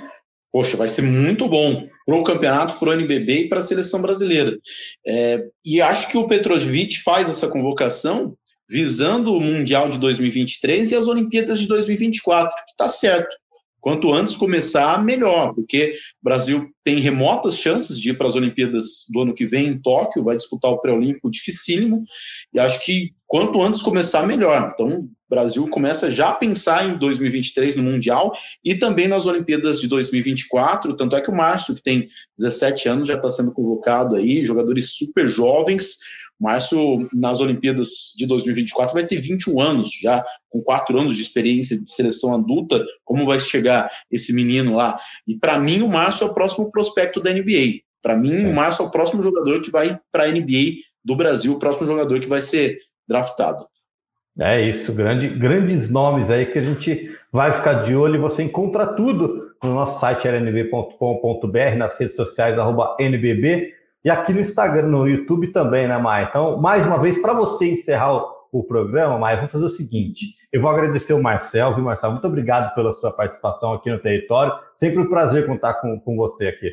poxa, 0.52 0.78
vai 0.78 0.88
ser 0.88 1.02
muito 1.02 1.48
bom 1.48 1.88
para 2.06 2.16
o 2.16 2.24
campeonato, 2.24 2.78
para 2.78 2.90
o 2.90 2.94
NBB 2.94 3.34
e 3.34 3.50
para 3.50 3.60
a 3.60 3.64
seleção 3.64 4.02
brasileira. 4.02 4.58
É, 5.06 5.44
e 5.66 5.82
acho 5.82 6.10
que 6.10 6.18
o 6.18 6.28
Petrovic 6.28 7.02
faz 7.02 7.28
essa 7.28 7.48
convocação 7.48 8.38
visando 8.70 9.34
o 9.34 9.42
Mundial 9.42 9.90
de 9.90 9.98
2023 9.98 10.92
e 10.92 10.96
as 10.96 11.08
Olimpíadas 11.08 11.60
de 11.60 11.68
2024, 11.68 12.56
que 12.66 12.72
está 12.72 12.88
certo. 12.88 13.36
Quanto 13.86 14.12
antes 14.12 14.36
começar, 14.36 15.06
melhor, 15.06 15.54
porque 15.54 15.94
o 16.20 16.24
Brasil 16.24 16.68
tem 16.84 17.00
remotas 17.00 17.60
chances 17.60 18.00
de 18.00 18.10
ir 18.10 18.18
para 18.18 18.26
as 18.26 18.34
Olimpíadas 18.34 19.06
do 19.14 19.22
ano 19.22 19.32
que 19.36 19.46
vem 19.46 19.68
em 19.68 19.80
Tóquio, 19.80 20.24
vai 20.24 20.36
disputar 20.36 20.72
o 20.72 20.80
pré-olímpico 20.80 21.30
dificílimo, 21.30 22.04
e 22.52 22.60
acho 22.60 22.84
que 22.84 23.12
quanto 23.28 23.62
antes 23.62 23.84
começar, 23.84 24.26
melhor. 24.26 24.72
Então, 24.74 24.88
o 24.88 25.10
Brasil 25.30 25.68
começa 25.68 26.10
já 26.10 26.30
a 26.30 26.34
pensar 26.34 26.90
em 26.90 26.98
2023 26.98 27.76
no 27.76 27.84
Mundial 27.84 28.36
e 28.64 28.74
também 28.74 29.08
nas 29.08 29.28
Olimpíadas 29.28 29.80
de 29.80 29.88
2024, 29.88 30.98
tanto 30.98 31.16
é 31.16 31.22
que 31.22 31.30
o 31.30 31.36
Márcio, 31.36 31.76
que 31.76 31.84
tem 31.84 32.10
17 32.40 32.90
anos, 32.90 33.08
já 33.08 33.18
está 33.18 33.30
sendo 33.30 33.54
convocado 33.54 34.16
aí, 34.16 34.44
jogadores 34.44 34.94
super 34.98 35.28
jovens, 35.28 35.98
Márcio, 36.40 37.08
nas 37.14 37.40
Olimpíadas 37.40 38.14
de 38.18 38.28
2024, 38.28 38.94
vai 38.94 39.06
ter 39.06 39.18
21 39.18 39.62
anos, 39.62 39.92
já 40.02 40.24
com 40.50 40.62
quatro 40.62 41.00
anos 41.00 41.16
de 41.16 41.22
experiência 41.22 41.82
de 41.82 41.90
seleção 41.90 42.34
adulta. 42.34 42.84
Como 43.04 43.26
vai 43.26 43.40
chegar 43.40 43.90
esse 44.12 44.34
menino 44.34 44.76
lá? 44.76 45.00
E 45.28 45.38
para 45.38 45.58
mim, 45.60 45.82
o 45.82 45.88
Márcio 45.88 46.28
é 46.28 46.32
o 46.32 46.34
próximo 46.34 46.70
prospecto 46.70 47.22
da 47.22 47.32
NBA. 47.32 47.82
Para 48.02 48.18
mim, 48.18 48.44
é. 48.44 48.48
o 48.48 48.54
Márcio 48.54 48.84
é 48.84 48.88
o 48.88 48.92
próximo 48.92 49.24
jogador 49.24 49.62
que 49.62 49.72
vai 49.72 49.98
para 50.12 50.24
a 50.24 50.28
NBA 50.28 50.76
do 51.04 51.16
Brasil, 51.16 51.54
o 51.54 51.60
próximo 51.60 51.88
jogador 51.88 52.20
que 52.20 52.28
vai 52.28 52.42
ser 52.42 52.80
draftado. 53.08 53.66
É 54.38 54.62
isso, 54.68 54.92
grande, 54.94 55.30
grandes 55.30 55.90
nomes 55.90 56.30
aí 56.30 56.46
que 56.46 56.60
a 56.60 56.62
gente 56.62 57.10
vai 57.32 57.54
ficar 57.54 57.84
de 57.84 57.96
olho 57.96 58.16
e 58.16 58.20
você 58.20 58.44
encontra 58.44 58.86
tudo 58.86 59.54
no 59.64 59.74
nosso 59.74 60.00
site 60.00 60.28
lnb.com.br, 60.28 61.78
nas 61.78 61.98
redes 61.98 62.18
sociais, 62.18 62.60
arroba 62.60 62.98
NBB 63.00 63.74
e 64.06 64.10
aqui 64.12 64.32
no 64.32 64.40
Instagram, 64.40 64.84
no 64.84 65.10
YouTube 65.10 65.48
também, 65.48 65.88
né, 65.88 65.98
Maia? 65.98 66.28
Então, 66.30 66.58
mais 66.58 66.86
uma 66.86 67.00
vez, 67.00 67.18
para 67.18 67.34
você 67.34 67.72
encerrar 67.72 68.16
o, 68.16 68.60
o 68.60 68.64
programa, 68.64 69.18
Maia, 69.18 69.38
eu 69.38 69.40
vou 69.42 69.50
fazer 69.50 69.66
o 69.66 69.70
seguinte: 69.70 70.36
eu 70.54 70.62
vou 70.62 70.70
agradecer 70.70 71.14
o 71.14 71.22
Marcel, 71.22 71.74
viu, 71.74 71.84
Marcel? 71.84 72.12
Muito 72.12 72.28
obrigado 72.28 72.76
pela 72.76 72.92
sua 72.92 73.12
participação 73.12 73.74
aqui 73.74 73.90
no 73.90 74.00
território. 74.00 74.54
Sempre 74.76 75.00
um 75.00 75.10
prazer 75.10 75.48
contar 75.48 75.74
com, 75.82 76.00
com 76.00 76.16
você 76.16 76.48
aqui. 76.48 76.72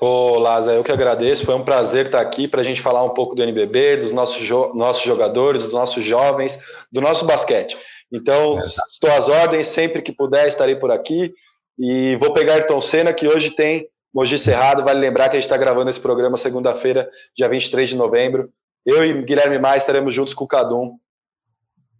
Ô, 0.00 0.38
Lázaro, 0.38 0.78
eu 0.78 0.84
que 0.84 0.92
agradeço. 0.92 1.44
Foi 1.44 1.56
um 1.56 1.64
prazer 1.64 2.06
estar 2.06 2.20
aqui 2.20 2.46
para 2.46 2.60
a 2.60 2.64
gente 2.64 2.80
falar 2.80 3.02
um 3.02 3.14
pouco 3.14 3.34
do 3.34 3.42
NBB, 3.42 3.96
dos 3.96 4.12
nossos, 4.12 4.46
jo 4.46 4.72
nossos 4.74 5.02
jogadores, 5.02 5.64
dos 5.64 5.72
nossos 5.72 6.04
jovens, 6.04 6.56
do 6.92 7.00
nosso 7.00 7.26
basquete. 7.26 7.76
Então, 8.12 8.58
é. 8.58 8.62
estou 8.62 9.10
às 9.10 9.28
ordens, 9.28 9.66
sempre 9.66 10.02
que 10.02 10.12
puder 10.12 10.46
estarei 10.46 10.76
por 10.76 10.92
aqui. 10.92 11.34
E 11.76 12.14
vou 12.16 12.32
pegar 12.32 12.54
Ayrton 12.54 12.80
Senna, 12.80 13.12
que 13.12 13.26
hoje 13.26 13.50
tem 13.50 13.88
Mogi 14.14 14.38
Cerrado, 14.38 14.84
vale 14.84 15.00
lembrar 15.00 15.28
que 15.28 15.36
a 15.36 15.40
gente 15.40 15.44
está 15.44 15.56
gravando 15.56 15.90
esse 15.90 16.00
programa 16.00 16.36
segunda-feira, 16.36 17.08
dia 17.36 17.48
23 17.48 17.90
de 17.90 17.96
novembro. 17.96 18.50
Eu 18.84 19.04
e 19.04 19.22
Guilherme 19.22 19.58
Maia 19.58 19.76
estaremos 19.76 20.14
juntos 20.14 20.32
com 20.32 20.44
o 20.44 20.48
Cadum. 20.48 20.96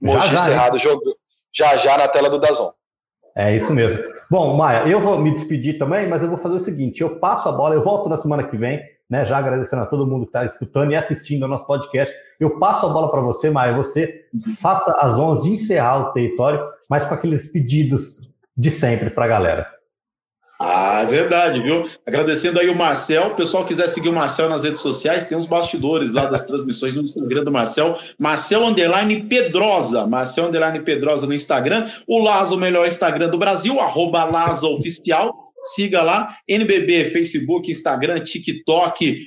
Mogi 0.00 0.26
já, 0.28 0.32
já, 0.32 0.38
Cerrado, 0.38 0.78
jogo, 0.78 1.02
já 1.52 1.76
já 1.76 1.98
na 1.98 2.08
tela 2.08 2.30
do 2.30 2.38
Dazon. 2.38 2.72
É 3.36 3.54
isso 3.54 3.72
mesmo. 3.72 4.02
Bom, 4.30 4.56
Maia, 4.56 4.88
eu 4.88 5.00
vou 5.00 5.18
me 5.18 5.32
despedir 5.32 5.78
também, 5.78 6.08
mas 6.08 6.22
eu 6.22 6.28
vou 6.28 6.38
fazer 6.38 6.56
o 6.56 6.60
seguinte: 6.60 7.00
eu 7.00 7.18
passo 7.18 7.48
a 7.48 7.52
bola, 7.52 7.74
eu 7.74 7.82
volto 7.82 8.08
na 8.08 8.16
semana 8.16 8.44
que 8.44 8.56
vem, 8.56 8.80
né? 9.08 9.24
Já 9.24 9.38
agradecendo 9.38 9.82
a 9.82 9.86
todo 9.86 10.06
mundo 10.06 10.24
que 10.24 10.30
está 10.30 10.44
escutando 10.44 10.92
e 10.92 10.96
assistindo 10.96 11.44
ao 11.44 11.48
nosso 11.48 11.66
podcast. 11.66 12.14
Eu 12.40 12.58
passo 12.58 12.86
a 12.86 12.88
bola 12.88 13.10
para 13.10 13.20
você, 13.20 13.50
Maia. 13.50 13.76
Você 13.76 14.26
faça 14.60 14.92
as 14.92 15.14
11 15.14 15.50
encerrar 15.50 16.08
o 16.08 16.12
território, 16.12 16.60
mas 16.88 17.04
com 17.04 17.14
aqueles 17.14 17.50
pedidos 17.50 18.32
de 18.56 18.70
sempre 18.70 19.10
para 19.10 19.24
a 19.24 19.28
galera. 19.28 19.77
Verdade, 21.08 21.62
viu? 21.62 21.88
Agradecendo 22.06 22.60
aí 22.60 22.68
o 22.68 22.76
Marcel. 22.76 23.28
O 23.28 23.34
pessoal 23.34 23.64
quiser 23.64 23.88
seguir 23.88 24.08
o 24.08 24.12
Marcel 24.12 24.48
nas 24.48 24.64
redes 24.64 24.80
sociais, 24.80 25.24
tem 25.24 25.36
uns 25.36 25.46
bastidores 25.46 26.12
lá 26.12 26.26
das 26.26 26.44
transmissões 26.44 26.94
no 26.94 27.02
Instagram 27.02 27.44
do 27.44 27.52
Marcel. 27.52 27.98
Marcel 28.18 28.64
Underline 28.64 29.24
Pedrosa. 29.24 30.06
Marcel 30.06 30.46
Underline 30.46 30.80
Pedrosa 30.80 31.26
no 31.26 31.34
Instagram. 31.34 31.88
O 32.06 32.22
Lazo, 32.22 32.56
o 32.56 32.58
melhor 32.58 32.86
Instagram 32.86 33.28
do 33.28 33.38
Brasil, 33.38 33.78
arroba 33.80 34.24
Laza 34.24 34.66
Oficial. 34.66 35.52
Siga 35.74 36.02
lá. 36.02 36.36
NBB, 36.46 37.06
Facebook, 37.06 37.70
Instagram, 37.70 38.20
TikTok, 38.20 39.26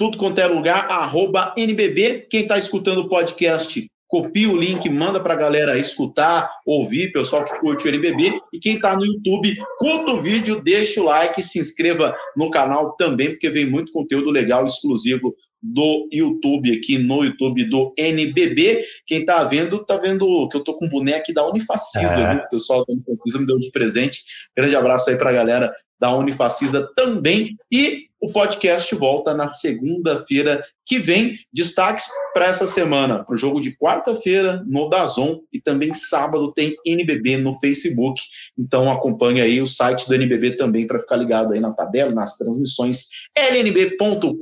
tudo 0.00 0.16
quanto 0.16 0.40
é 0.40 0.46
lugar, 0.46 0.86
arroba 0.90 1.54
NBB. 1.58 2.26
Quem 2.30 2.40
está 2.40 2.56
escutando 2.56 3.02
o 3.02 3.08
podcast, 3.10 3.86
copia 4.10 4.50
o 4.50 4.56
link, 4.56 4.88
manda 4.90 5.20
para 5.20 5.34
a 5.34 5.36
galera 5.36 5.78
escutar, 5.78 6.50
ouvir, 6.66 7.12
pessoal 7.12 7.44
que 7.44 7.58
curte 7.60 7.86
o 7.86 7.88
NBB. 7.88 8.40
E 8.52 8.58
quem 8.58 8.74
está 8.74 8.96
no 8.96 9.06
YouTube, 9.06 9.56
curta 9.78 10.10
o 10.10 10.20
vídeo, 10.20 10.60
deixa 10.60 11.00
o 11.00 11.04
like, 11.04 11.40
se 11.42 11.60
inscreva 11.60 12.14
no 12.36 12.50
canal 12.50 12.96
também, 12.96 13.30
porque 13.30 13.48
vem 13.48 13.64
muito 13.64 13.92
conteúdo 13.92 14.28
legal, 14.30 14.66
exclusivo 14.66 15.32
do 15.62 16.08
YouTube 16.12 16.76
aqui 16.76 16.98
no 16.98 17.22
YouTube 17.24 17.64
do 17.64 17.94
NBB. 17.96 18.84
Quem 19.06 19.24
tá 19.24 19.44
vendo, 19.44 19.84
tá 19.84 19.96
vendo 19.96 20.48
que 20.48 20.56
eu 20.56 20.64
tô 20.64 20.74
com 20.74 20.86
um 20.86 20.88
boneco 20.88 21.32
da 21.32 21.46
Unifacisa, 21.48 22.20
é. 22.20 22.34
viu? 22.34 22.44
O 22.44 22.48
pessoal 22.48 22.80
da 22.80 22.92
Unifacisa 22.92 23.38
me 23.38 23.46
deu 23.46 23.58
de 23.60 23.70
presente. 23.70 24.22
Grande 24.56 24.74
abraço 24.74 25.08
aí 25.08 25.16
pra 25.16 25.32
galera 25.32 25.72
da 26.00 26.16
Unifacisa 26.16 26.90
também. 26.96 27.56
E 27.70 28.08
o 28.20 28.30
podcast 28.30 28.94
volta 28.94 29.32
na 29.34 29.48
segunda-feira 29.48 30.62
que 30.84 30.98
vem. 30.98 31.38
Destaques 31.52 32.06
para 32.34 32.46
essa 32.46 32.66
semana, 32.66 33.24
para 33.24 33.34
o 33.34 33.36
jogo 33.36 33.60
de 33.60 33.76
quarta-feira 33.76 34.62
no 34.66 34.88
Dazon 34.88 35.40
e 35.52 35.60
também 35.60 35.94
sábado 35.94 36.52
tem 36.52 36.74
NBB 36.84 37.38
no 37.38 37.54
Facebook. 37.54 38.20
Então 38.58 38.90
acompanhe 38.90 39.40
aí 39.40 39.60
o 39.60 39.66
site 39.66 40.06
do 40.06 40.14
NBB 40.14 40.52
também 40.52 40.86
para 40.86 41.00
ficar 41.00 41.16
ligado 41.16 41.52
aí 41.52 41.60
na 41.60 41.72
tabela, 41.72 42.12
nas 42.12 42.36
transmissões 42.36 43.06
lnb.com.br. 43.36 44.34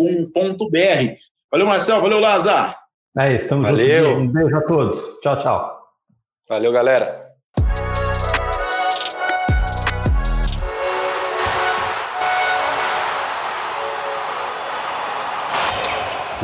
Valeu, 1.50 1.66
Marcel. 1.66 2.00
Valeu, 2.00 2.20
Lazar. 2.20 2.78
É 3.18 3.34
isso, 3.34 3.44
estamos 3.44 3.68
Valeu. 3.68 4.04
Juntos. 4.04 4.22
Um 4.22 4.32
beijo 4.32 4.56
a 4.56 4.60
todos. 4.62 5.20
Tchau, 5.20 5.38
tchau. 5.38 5.78
Valeu, 6.48 6.72
galera. 6.72 7.27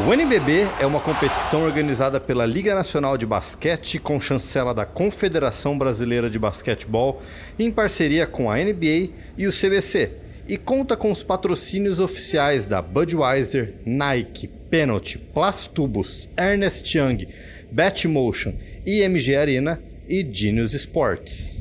O 0.06 0.12
NBB 0.12 0.68
é 0.78 0.84
uma 0.84 1.00
competição 1.00 1.64
organizada 1.64 2.20
pela 2.20 2.44
Liga 2.44 2.74
Nacional 2.74 3.16
de 3.16 3.24
Basquete 3.24 3.98
com 3.98 4.20
chancela 4.20 4.74
da 4.74 4.84
Confederação 4.84 5.78
Brasileira 5.78 6.28
de 6.28 6.38
Basquetebol 6.38 7.22
em 7.58 7.70
parceria 7.70 8.26
com 8.26 8.50
a 8.50 8.56
NBA 8.56 9.08
e 9.38 9.46
o 9.46 9.50
CBC 9.50 10.12
e 10.46 10.58
conta 10.58 10.94
com 10.94 11.10
os 11.10 11.22
patrocínios 11.22 11.98
oficiais 11.98 12.66
da 12.66 12.82
Budweiser, 12.82 13.76
Nike, 13.86 14.46
Penalty, 14.46 15.16
Plastubus, 15.16 16.28
Ernest 16.36 16.98
Young, 16.98 17.26
Batmotion, 17.72 18.52
IMG 18.84 19.34
Arena 19.34 19.82
e 20.06 20.22
Genius 20.30 20.74
Sports. 20.74 21.58